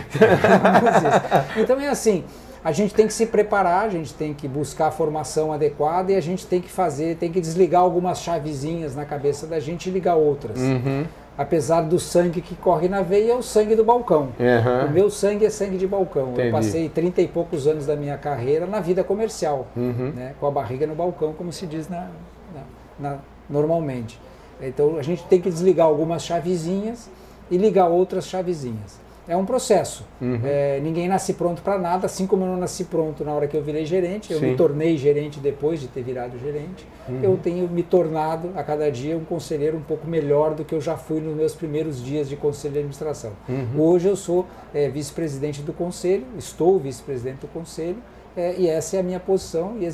então 1.61 1.81
é 1.81 1.89
assim, 1.89 2.23
a 2.63 2.71
gente 2.71 2.95
tem 2.95 3.09
que 3.09 3.13
se 3.13 3.27
preparar, 3.27 3.87
a 3.87 3.89
gente 3.89 4.15
tem 4.15 4.33
que 4.33 4.47
buscar 4.47 4.87
a 4.87 4.91
formação 4.93 5.53
adequada 5.53 6.13
e 6.13 6.15
a 6.15 6.21
gente 6.21 6.47
tem 6.47 6.61
que 6.61 6.71
fazer, 6.71 7.17
tem 7.17 7.33
que 7.33 7.41
desligar 7.41 7.81
algumas 7.81 8.21
chavezinhas 8.21 8.95
na 8.95 9.05
cabeça 9.05 9.45
da 9.45 9.59
gente 9.59 9.89
e 9.89 9.93
ligar 9.93 10.15
outras. 10.15 10.61
Uhum 10.61 11.05
apesar 11.41 11.81
do 11.81 11.99
sangue 11.99 12.43
que 12.43 12.55
corre 12.55 12.87
na 12.87 13.01
veia, 13.01 13.33
é 13.33 13.35
o 13.35 13.43
sangue 13.43 13.75
do 13.75 13.83
balcão. 13.83 14.29
Uhum. 14.39 14.87
O 14.87 14.91
meu 14.91 15.11
sangue 15.11 15.47
é 15.47 15.49
sangue 15.49 15.79
de 15.79 15.87
balcão. 15.87 16.33
Entendi. 16.33 16.49
Eu 16.49 16.53
passei 16.53 16.87
30 16.91 17.23
e 17.23 17.29
poucos 17.29 17.67
anos 17.67 17.87
da 17.87 17.97
minha 17.97 18.19
carreira 18.19 18.67
na 18.67 18.79
vida 18.79 19.03
comercial, 19.03 19.67
uhum. 19.75 20.13
né, 20.15 20.35
com 20.39 20.47
a 20.47 20.51
barriga 20.51 20.87
no 20.87 20.95
balcão, 20.95 21.33
como 21.33 21.51
se 21.51 21.67
diz 21.67 21.89
na, 21.89 22.11
na, 22.55 22.63
na, 22.99 23.19
normalmente. 23.49 24.21
Então 24.61 24.99
a 24.99 25.03
gente 25.03 25.25
tem 25.25 25.41
que 25.41 25.49
desligar 25.49 25.87
algumas 25.87 26.23
chavezinhas 26.23 27.09
e 27.51 27.57
ligar 27.57 27.89
outras 27.89 28.27
chavezinhas. 28.27 29.00
É 29.29 29.37
um 29.37 29.45
processo. 29.45 30.05
Uhum. 30.21 30.41
É, 30.45 30.81
ninguém 30.81 31.07
nasce 31.07 31.35
pronto 31.35 31.63
para 31.63 31.79
nada, 31.79 32.07
assim 32.07 32.27
como 32.27 32.45
eu 32.45 32.49
não 32.49 32.57
nasci 32.57 32.85
pronto 32.85 33.25
na 33.25 33.33
hora 33.33 33.47
que 33.47 33.57
eu 33.57 33.63
virei 33.63 33.85
gerente, 33.85 34.33
eu 34.33 34.41
Sim. 34.41 34.47
me 34.47 34.57
tornei 34.57 34.97
gerente 34.97 35.39
depois 35.39 35.81
de 35.81 35.89
ter 35.89 36.03
virado 36.03 36.39
gerente. 36.39 36.87
Uhum. 37.09 37.21
Eu 37.23 37.39
tenho 37.43 37.69
me 37.69 37.83
tornado 37.83 38.51
a 38.57 38.63
cada 38.63 38.91
dia 38.91 39.17
um 39.17 39.25
conselheiro 39.25 39.77
um 39.77 39.83
pouco 39.83 40.07
melhor 40.07 40.55
do 40.55 40.65
que 40.65 40.75
eu 40.75 40.81
já 40.81 40.97
fui 40.97 41.21
nos 41.21 41.37
meus 41.37 41.55
primeiros 41.55 42.03
dias 42.03 42.29
de 42.29 42.37
conselho 42.37 42.73
de 42.73 42.79
administração. 42.81 43.33
Uhum. 43.49 43.81
Hoje 43.81 44.09
eu 44.09 44.17
sou 44.17 44.47
é, 44.75 44.89
vice-presidente 44.89 45.63
do 45.63 45.73
conselho, 45.73 46.25
estou 46.37 46.79
vice-presidente 46.79 47.41
do 47.41 47.49
conselho, 47.49 47.99
é, 48.37 48.55
e 48.57 48.69
essa 48.69 48.97
é 48.97 49.01
a 49.01 49.03
minha 49.03 49.19
posição 49.19 49.77
e 49.79 49.85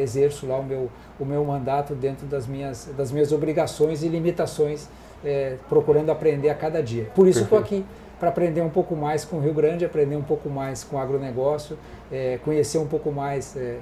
exerço 0.00 0.46
lá 0.46 0.58
o 0.58 0.64
meu, 0.64 0.88
o 1.18 1.24
meu 1.24 1.44
mandato 1.44 1.94
dentro 1.94 2.26
das 2.26 2.46
minhas, 2.46 2.88
das 2.96 3.10
minhas 3.10 3.32
obrigações 3.32 4.02
e 4.02 4.08
limitações, 4.08 4.88
é, 5.24 5.56
procurando 5.68 6.10
aprender 6.10 6.48
a 6.48 6.54
cada 6.54 6.82
dia. 6.82 7.08
Por 7.14 7.26
isso 7.26 7.42
estou 7.42 7.58
aqui, 7.58 7.84
para 8.22 8.28
aprender 8.28 8.60
um 8.60 8.68
pouco 8.68 8.94
mais 8.94 9.24
com 9.24 9.38
o 9.38 9.40
Rio 9.40 9.52
Grande, 9.52 9.84
aprender 9.84 10.14
um 10.14 10.22
pouco 10.22 10.48
mais 10.48 10.84
com 10.84 10.94
o 10.94 10.98
agronegócio, 11.00 11.76
é, 12.08 12.38
conhecer 12.44 12.78
um 12.78 12.86
pouco 12.86 13.10
mais 13.10 13.56
é, 13.56 13.78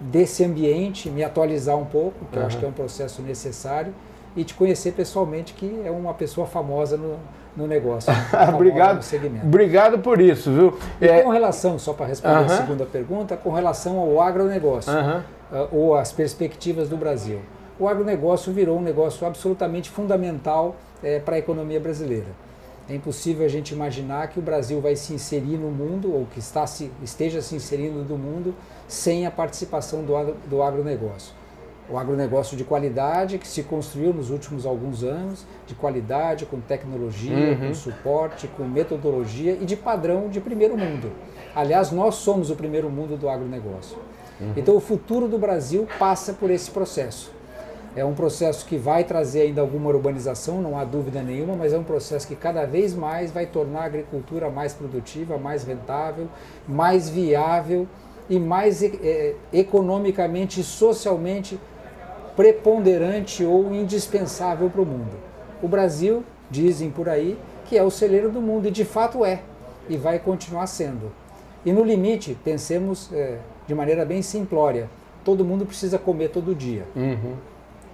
desse 0.00 0.42
ambiente, 0.44 1.08
me 1.08 1.22
atualizar 1.22 1.76
um 1.76 1.84
pouco, 1.84 2.24
que 2.24 2.34
uhum. 2.34 2.42
eu 2.42 2.46
acho 2.48 2.58
que 2.58 2.64
é 2.64 2.68
um 2.68 2.72
processo 2.72 3.22
necessário, 3.22 3.94
e 4.34 4.42
te 4.42 4.52
conhecer 4.52 4.94
pessoalmente, 4.94 5.54
que 5.54 5.82
é 5.84 5.92
uma 5.92 6.12
pessoa 6.12 6.44
famosa 6.44 6.96
no, 6.96 7.20
no 7.56 7.68
negócio. 7.68 8.12
Né? 8.12 8.18
obrigado, 8.52 9.00
obrigado 9.44 9.98
por 10.00 10.20
isso, 10.20 10.50
viu? 10.50 10.76
E 11.00 11.06
é... 11.06 11.22
com 11.22 11.28
relação, 11.28 11.78
só 11.78 11.92
para 11.92 12.06
responder 12.06 12.34
uh 12.34 12.46
-huh. 12.46 12.52
a 12.52 12.56
segunda 12.56 12.84
pergunta, 12.84 13.36
com 13.36 13.52
relação 13.52 14.00
ao 14.00 14.20
agronegócio, 14.20 14.92
uh 14.92 14.96
-huh. 14.96 15.22
uh, 15.52 15.68
ou 15.70 15.94
as 15.94 16.10
perspectivas 16.10 16.88
do 16.88 16.96
Brasil. 16.96 17.38
O 17.78 17.86
agronegócio 17.86 18.52
virou 18.52 18.76
um 18.76 18.82
negócio 18.82 19.24
absolutamente 19.24 19.88
fundamental 19.88 20.74
é, 21.00 21.20
para 21.20 21.36
a 21.36 21.38
economia 21.38 21.78
brasileira. 21.78 22.42
É 22.88 22.94
impossível 22.94 23.44
a 23.46 23.48
gente 23.48 23.72
imaginar 23.72 24.28
que 24.28 24.38
o 24.38 24.42
Brasil 24.42 24.80
vai 24.80 24.94
se 24.94 25.14
inserir 25.14 25.56
no 25.56 25.70
mundo, 25.70 26.12
ou 26.12 26.26
que 26.26 26.38
está 26.38 26.66
se, 26.66 26.90
esteja 27.02 27.40
se 27.40 27.54
inserindo 27.54 28.04
no 28.04 28.18
mundo, 28.18 28.54
sem 28.86 29.26
a 29.26 29.30
participação 29.30 30.04
do, 30.04 30.34
do 30.48 30.62
agronegócio 30.62 31.32
o 31.88 31.98
agronegócio 31.98 32.56
de 32.56 32.64
qualidade 32.64 33.38
que 33.38 33.46
se 33.46 33.62
construiu 33.62 34.12
nos 34.12 34.30
últimos 34.30 34.64
alguns 34.64 35.02
anos, 35.02 35.44
de 35.66 35.74
qualidade, 35.74 36.46
com 36.46 36.60
tecnologia, 36.60 37.50
uhum. 37.52 37.68
com 37.68 37.74
suporte, 37.74 38.48
com 38.48 38.64
metodologia 38.64 39.52
e 39.52 39.64
de 39.64 39.76
padrão 39.76 40.28
de 40.28 40.40
primeiro 40.40 40.76
mundo. 40.76 41.12
Aliás, 41.54 41.90
nós 41.90 42.16
somos 42.16 42.50
o 42.50 42.56
primeiro 42.56 42.88
mundo 42.88 43.16
do 43.16 43.28
agronegócio. 43.28 43.98
Uhum. 44.40 44.52
Então, 44.56 44.74
o 44.74 44.80
futuro 44.80 45.28
do 45.28 45.38
Brasil 45.38 45.86
passa 45.98 46.32
por 46.32 46.50
esse 46.50 46.70
processo. 46.70 47.30
É 47.96 48.04
um 48.04 48.14
processo 48.14 48.66
que 48.66 48.76
vai 48.76 49.04
trazer 49.04 49.42
ainda 49.42 49.60
alguma 49.60 49.88
urbanização, 49.90 50.60
não 50.60 50.76
há 50.76 50.84
dúvida 50.84 51.22
nenhuma, 51.22 51.54
mas 51.54 51.72
é 51.72 51.78
um 51.78 51.84
processo 51.84 52.26
que 52.26 52.34
cada 52.34 52.64
vez 52.64 52.92
mais 52.94 53.30
vai 53.30 53.46
tornar 53.46 53.82
a 53.82 53.84
agricultura 53.84 54.50
mais 54.50 54.72
produtiva, 54.72 55.38
mais 55.38 55.62
rentável, 55.62 56.28
mais 56.66 57.08
viável 57.08 57.86
e 58.28 58.38
mais 58.38 58.82
é, 58.82 59.34
economicamente 59.52 60.60
e 60.60 60.64
socialmente 60.64 61.58
preponderante 62.34 63.44
ou 63.44 63.72
indispensável 63.72 64.68
para 64.68 64.82
o 64.82 64.86
mundo. 64.86 65.16
O 65.62 65.68
Brasil, 65.68 66.24
dizem 66.50 66.90
por 66.90 67.08
aí, 67.08 67.38
que 67.64 67.78
é 67.78 67.82
o 67.82 67.90
celeiro 67.90 68.30
do 68.30 68.40
mundo, 68.40 68.68
e 68.68 68.70
de 68.70 68.84
fato 68.84 69.24
é, 69.24 69.40
e 69.88 69.96
vai 69.96 70.18
continuar 70.18 70.66
sendo. 70.66 71.12
E 71.64 71.72
no 71.72 71.84
limite, 71.84 72.36
pensemos 72.44 73.10
é, 73.12 73.38
de 73.66 73.74
maneira 73.74 74.04
bem 74.04 74.20
simplória: 74.20 74.88
todo 75.24 75.44
mundo 75.44 75.64
precisa 75.64 75.98
comer 75.98 76.28
todo 76.30 76.54
dia. 76.54 76.84
Uhum. 76.94 77.34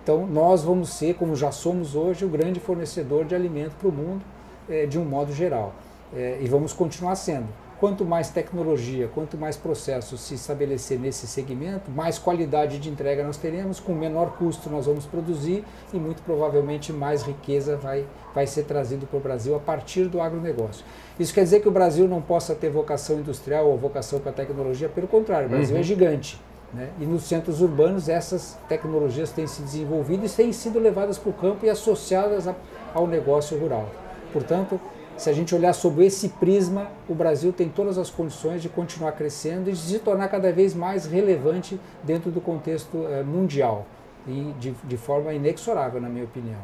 Então, 0.03 0.27
nós 0.27 0.63
vamos 0.63 0.91
ser, 0.91 1.15
como 1.15 1.37
já 1.37 1.53
somos 1.53 1.95
hoje, 1.95 2.25
o 2.25 2.29
grande 2.29 2.59
fornecedor 2.59 3.25
de 3.25 3.35
alimento 3.35 3.75
para 3.77 3.89
o 3.89 3.93
mundo, 3.93 4.23
é, 4.69 4.87
de 4.87 4.99
um 4.99 5.05
modo 5.05 5.33
geral. 5.33 5.75
É, 6.15 6.39
e 6.41 6.49
vamos 6.49 6.73
continuar 6.73 7.15
sendo. 7.17 7.49
Quanto 7.79 8.05
mais 8.05 8.29
tecnologia, 8.29 9.09
quanto 9.15 9.39
mais 9.39 9.57
processos 9.57 10.21
se 10.21 10.35
estabelecer 10.35 10.99
nesse 10.99 11.27
segmento, 11.27 11.91
mais 11.91 12.19
qualidade 12.19 12.79
de 12.79 12.91
entrega 12.91 13.25
nós 13.25 13.39
teremos, 13.39 13.81
com 13.81 13.95
menor 13.95 14.37
custo 14.37 14.69
nós 14.69 14.85
vamos 14.85 15.07
produzir 15.07 15.65
e 15.91 15.97
muito 15.97 16.21
provavelmente 16.23 16.93
mais 16.93 17.23
riqueza 17.23 17.79
vai, 17.79 18.05
vai 18.35 18.47
ser 18.47 18.65
trazido 18.65 19.07
para 19.07 19.17
o 19.17 19.21
Brasil 19.21 19.57
a 19.57 19.59
partir 19.59 20.09
do 20.09 20.21
agronegócio. 20.21 20.85
Isso 21.19 21.33
quer 21.33 21.43
dizer 21.43 21.61
que 21.61 21.69
o 21.69 21.73
Brasil 21.73 22.07
não 22.07 22.21
possa 22.21 22.55
ter 22.55 22.69
vocação 22.69 23.19
industrial 23.19 23.67
ou 23.67 23.79
vocação 23.79 24.21
para 24.21 24.33
tecnologia, 24.33 24.91
pelo 24.91 25.09
contrário, 25.09 25.47
o 25.47 25.51
Brasil 25.51 25.75
é 25.75 25.79
uhum. 25.79 25.81
é 25.81 25.83
gigante. 25.83 26.39
Né? 26.73 26.91
E 27.01 27.05
nos 27.05 27.25
centros 27.25 27.61
urbanos 27.61 28.09
essas 28.09 28.57
tecnologias 28.69 29.31
têm 29.33 29.47
se 29.47 29.61
desenvolvido 29.63 30.25
e 30.25 30.29
têm 30.29 30.53
sido 30.53 30.79
levadas 30.79 31.19
para 31.19 31.31
o 31.31 31.33
campo 31.33 31.67
e 31.67 31.71
associadas 31.71 32.47
a, 32.47 32.55
ao 32.95 33.07
negócio 33.07 33.59
rural. 33.59 33.89
Portanto, 34.33 34.81
se 35.17 35.29
a 35.29 35.33
gente 35.33 35.55
olhar 35.55 35.73
sob 35.73 36.05
esse 36.05 36.31
prisma, 36.31 36.89
o 37.09 37.15
Brasil 37.15 37.53
tem 37.53 37.69
todas 37.69 37.99
as 37.99 38.09
condições 38.09 38.63
de 38.63 38.69
continuar 38.69 39.13
crescendo 39.13 39.69
e 39.69 39.73
de 39.73 39.79
se 39.79 39.99
tornar 39.99 40.29
cada 40.29 40.51
vez 40.53 40.75
mais 40.75 41.05
relevante 41.05 41.79
dentro 42.03 42.31
do 42.31 42.41
contexto 42.41 43.07
eh, 43.07 43.23
mundial 43.23 43.85
e 44.27 44.55
de, 44.59 44.71
de 44.85 44.97
forma 44.97 45.33
inexorável, 45.35 46.01
na 46.01 46.09
minha 46.09 46.25
opinião. 46.25 46.61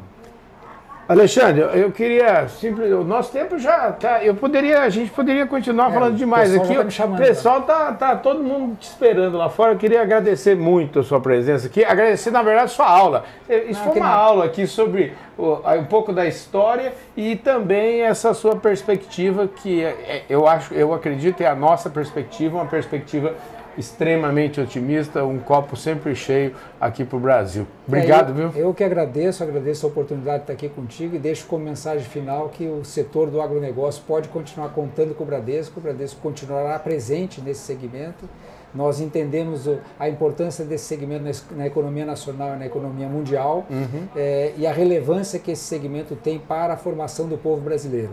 Alexandre, 1.07 1.61
eu 1.73 1.89
queria 1.89 2.49
simplesmente. 2.49 2.93
O 2.99 3.03
nosso 3.03 3.31
tempo 3.31 3.57
já 3.57 3.91
tá. 3.93 4.23
Eu 4.23 4.35
poderia, 4.35 4.81
a 4.81 4.89
gente 4.89 5.09
poderia 5.09 5.47
continuar 5.47 5.89
é, 5.89 5.93
falando 5.93 6.15
demais 6.17 6.53
aqui. 6.53 6.75
Tá 6.75 7.05
o 7.05 7.15
pessoal 7.15 7.61
tá, 7.61 7.93
tá 7.93 8.15
todo 8.17 8.43
mundo 8.43 8.75
te 8.77 8.89
esperando 8.89 9.37
lá 9.37 9.49
fora. 9.49 9.71
Eu 9.71 9.77
queria 9.77 10.01
agradecer 10.01 10.55
muito 10.55 10.99
a 10.99 11.03
sua 11.03 11.21
presença 11.21 11.67
aqui. 11.67 11.85
Agradecer, 11.85 12.29
na 12.29 12.43
verdade, 12.43 12.65
a 12.65 12.67
sua 12.67 12.89
aula. 12.89 13.23
Isso 13.47 13.79
ah, 13.81 13.91
foi 13.91 14.01
uma 14.01 14.09
aula 14.09 14.45
aqui 14.45 14.67
sobre 14.67 15.13
um 15.37 15.85
pouco 15.85 16.11
da 16.11 16.25
história 16.25 16.93
e 17.15 17.35
também 17.35 18.01
essa 18.01 18.33
sua 18.33 18.55
perspectiva, 18.57 19.47
que 19.47 19.83
é, 19.83 19.87
é, 19.87 20.23
eu 20.29 20.47
acho, 20.47 20.73
eu 20.73 20.93
acredito, 20.93 21.41
é 21.41 21.47
a 21.47 21.55
nossa 21.55 21.89
perspectiva, 21.89 22.57
uma 22.57 22.65
perspectiva 22.65 23.33
extremamente 23.77 24.59
otimista, 24.59 25.23
um 25.23 25.39
copo 25.39 25.75
sempre 25.75 26.15
cheio 26.15 26.53
aqui 26.81 27.05
para 27.05 27.17
o 27.17 27.19
Brasil. 27.19 27.67
Obrigado, 27.87 28.29
é, 28.29 28.31
eu, 28.31 28.49
viu? 28.49 28.61
Eu 28.61 28.73
que 28.73 28.83
agradeço, 28.83 29.43
agradeço 29.43 29.85
a 29.85 29.89
oportunidade 29.89 30.37
de 30.37 30.43
estar 30.43 30.53
aqui 30.53 30.69
contigo 30.69 31.15
e 31.15 31.19
deixo 31.19 31.45
como 31.45 31.63
mensagem 31.63 32.05
final 32.05 32.49
que 32.49 32.67
o 32.67 32.83
setor 32.83 33.29
do 33.29 33.41
agronegócio 33.41 34.03
pode 34.07 34.29
continuar 34.29 34.69
contando 34.69 35.13
com 35.13 35.23
o 35.23 35.27
Bradesco, 35.27 35.79
o 35.79 35.83
Bradesco 35.83 36.19
continuará 36.21 36.77
presente 36.79 37.39
nesse 37.41 37.61
segmento. 37.61 38.27
Nós 38.73 38.99
entendemos 38.99 39.67
a 39.97 40.09
importância 40.09 40.65
desse 40.65 40.85
segmento 40.85 41.23
na 41.51 41.65
economia 41.65 42.05
nacional 42.05 42.55
e 42.55 42.59
na 42.59 42.65
economia 42.65 43.07
mundial 43.07 43.65
uhum. 43.69 44.07
é, 44.15 44.53
e 44.57 44.67
a 44.67 44.73
relevância 44.73 45.39
que 45.39 45.51
esse 45.51 45.63
segmento 45.63 46.15
tem 46.15 46.37
para 46.37 46.73
a 46.73 46.77
formação 46.77 47.27
do 47.27 47.37
povo 47.37 47.61
brasileiro. 47.61 48.11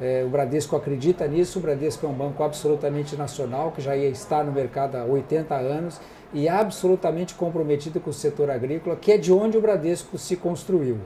É, 0.00 0.22
o 0.24 0.28
Bradesco 0.28 0.76
acredita 0.76 1.26
nisso, 1.26 1.58
o 1.58 1.62
Bradesco 1.62 2.06
é 2.06 2.08
um 2.08 2.14
banco 2.14 2.42
absolutamente 2.42 3.16
nacional, 3.16 3.72
que 3.72 3.82
já 3.82 3.96
está 3.96 4.44
no 4.44 4.52
mercado 4.52 4.96
há 4.96 5.04
80 5.04 5.54
anos 5.54 6.00
e 6.32 6.48
absolutamente 6.48 7.34
comprometido 7.34 7.98
com 7.98 8.10
o 8.10 8.12
setor 8.12 8.50
agrícola, 8.50 8.94
que 8.94 9.12
é 9.12 9.18
de 9.18 9.32
onde 9.32 9.56
o 9.56 9.60
Bradesco 9.60 10.16
se 10.16 10.36
construiu. 10.36 10.98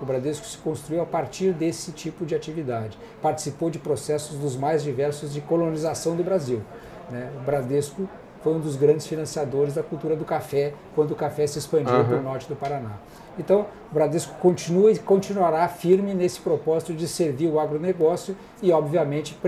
O 0.00 0.04
Bradesco 0.04 0.46
se 0.46 0.56
construiu 0.58 1.02
a 1.02 1.06
partir 1.06 1.52
desse 1.52 1.90
tipo 1.90 2.24
de 2.24 2.34
atividade. 2.34 2.96
Participou 3.20 3.68
de 3.68 3.80
processos 3.80 4.38
dos 4.38 4.56
mais 4.56 4.84
diversos 4.84 5.32
de 5.32 5.40
colonização 5.40 6.14
do 6.14 6.22
Brasil. 6.22 6.62
Né? 7.10 7.28
O 7.40 7.44
Bradesco 7.44 8.08
foi 8.42 8.54
um 8.54 8.60
dos 8.60 8.76
grandes 8.76 9.06
financiadores 9.06 9.74
da 9.74 9.82
cultura 9.82 10.14
do 10.14 10.24
café, 10.24 10.72
quando 10.94 11.10
o 11.10 11.16
café 11.16 11.46
se 11.46 11.58
expandiu 11.58 11.94
uhum. 11.94 12.04
para 12.04 12.16
o 12.16 12.22
norte 12.22 12.48
do 12.48 12.54
Paraná. 12.54 12.92
Então, 13.38 13.66
o 13.90 13.94
Bradesco 13.94 14.34
continua 14.40 14.90
e 14.90 14.98
continuará 14.98 15.66
firme 15.68 16.12
nesse 16.12 16.40
propósito 16.40 16.92
de 16.92 17.06
servir 17.06 17.46
o 17.48 17.60
agronegócio 17.60 18.36
e, 18.62 18.72
obviamente, 18.72 19.38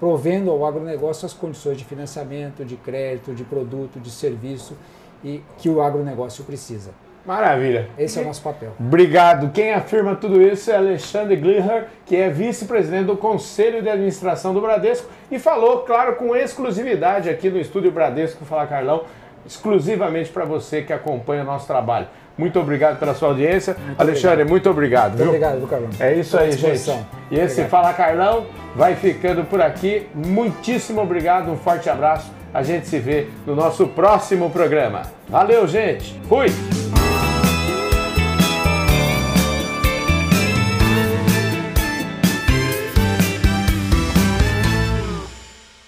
provendo 0.00 0.50
ao 0.50 0.64
agronegócio 0.66 1.24
as 1.26 1.32
condições 1.32 1.78
de 1.78 1.84
financiamento, 1.84 2.64
de 2.64 2.76
crédito, 2.76 3.34
de 3.34 3.44
produto, 3.44 4.00
de 4.00 4.10
serviço 4.10 4.76
e 5.24 5.42
que 5.58 5.68
o 5.68 5.80
agronegócio 5.80 6.44
precisa. 6.44 6.90
Maravilha. 7.26 7.88
Esse 7.98 8.20
é 8.20 8.22
o 8.22 8.24
nosso 8.24 8.40
papel. 8.40 8.72
Obrigado. 8.78 9.50
Quem 9.50 9.72
afirma 9.72 10.14
tudo 10.14 10.40
isso 10.40 10.70
é 10.70 10.76
Alexandre 10.76 11.34
Gliher, 11.34 11.88
que 12.04 12.14
é 12.14 12.30
vice-presidente 12.30 13.06
do 13.06 13.16
Conselho 13.16 13.82
de 13.82 13.88
Administração 13.88 14.54
do 14.54 14.60
Bradesco 14.60 15.08
e 15.28 15.36
falou, 15.36 15.80
claro, 15.80 16.14
com 16.14 16.36
exclusividade 16.36 17.28
aqui 17.28 17.50
no 17.50 17.58
Estúdio 17.58 17.90
Bradesco 17.90 18.44
Fala 18.44 18.64
Carlão, 18.68 19.04
exclusivamente 19.44 20.30
para 20.30 20.44
você 20.44 20.82
que 20.82 20.92
acompanha 20.92 21.42
o 21.42 21.46
nosso 21.46 21.66
trabalho. 21.66 22.06
Muito 22.36 22.58
obrigado 22.60 22.98
pela 22.98 23.14
sua 23.14 23.28
audiência. 23.28 23.74
Muito 23.78 24.00
Alexandre, 24.00 24.42
obrigado. 24.42 24.50
muito 24.50 24.70
obrigado. 24.70 25.08
Muito 25.10 25.18
viu? 25.18 25.28
obrigado, 25.28 25.66
Carlão. 25.66 25.88
É 25.98 26.14
isso 26.14 26.38
aí, 26.38 26.52
gente. 26.52 26.90
E 27.30 27.34
esse 27.36 27.62
obrigado. 27.62 27.70
Fala 27.70 27.92
Carlão 27.94 28.46
vai 28.74 28.94
ficando 28.94 29.44
por 29.44 29.60
aqui. 29.60 30.06
Muitíssimo 30.14 31.00
obrigado, 31.00 31.50
um 31.50 31.56
forte 31.56 31.88
abraço. 31.88 32.30
A 32.52 32.62
gente 32.62 32.86
se 32.86 32.98
vê 32.98 33.28
no 33.46 33.54
nosso 33.54 33.86
próximo 33.88 34.50
programa. 34.50 35.02
Valeu, 35.28 35.66
gente. 35.66 36.18
Fui! 36.28 36.46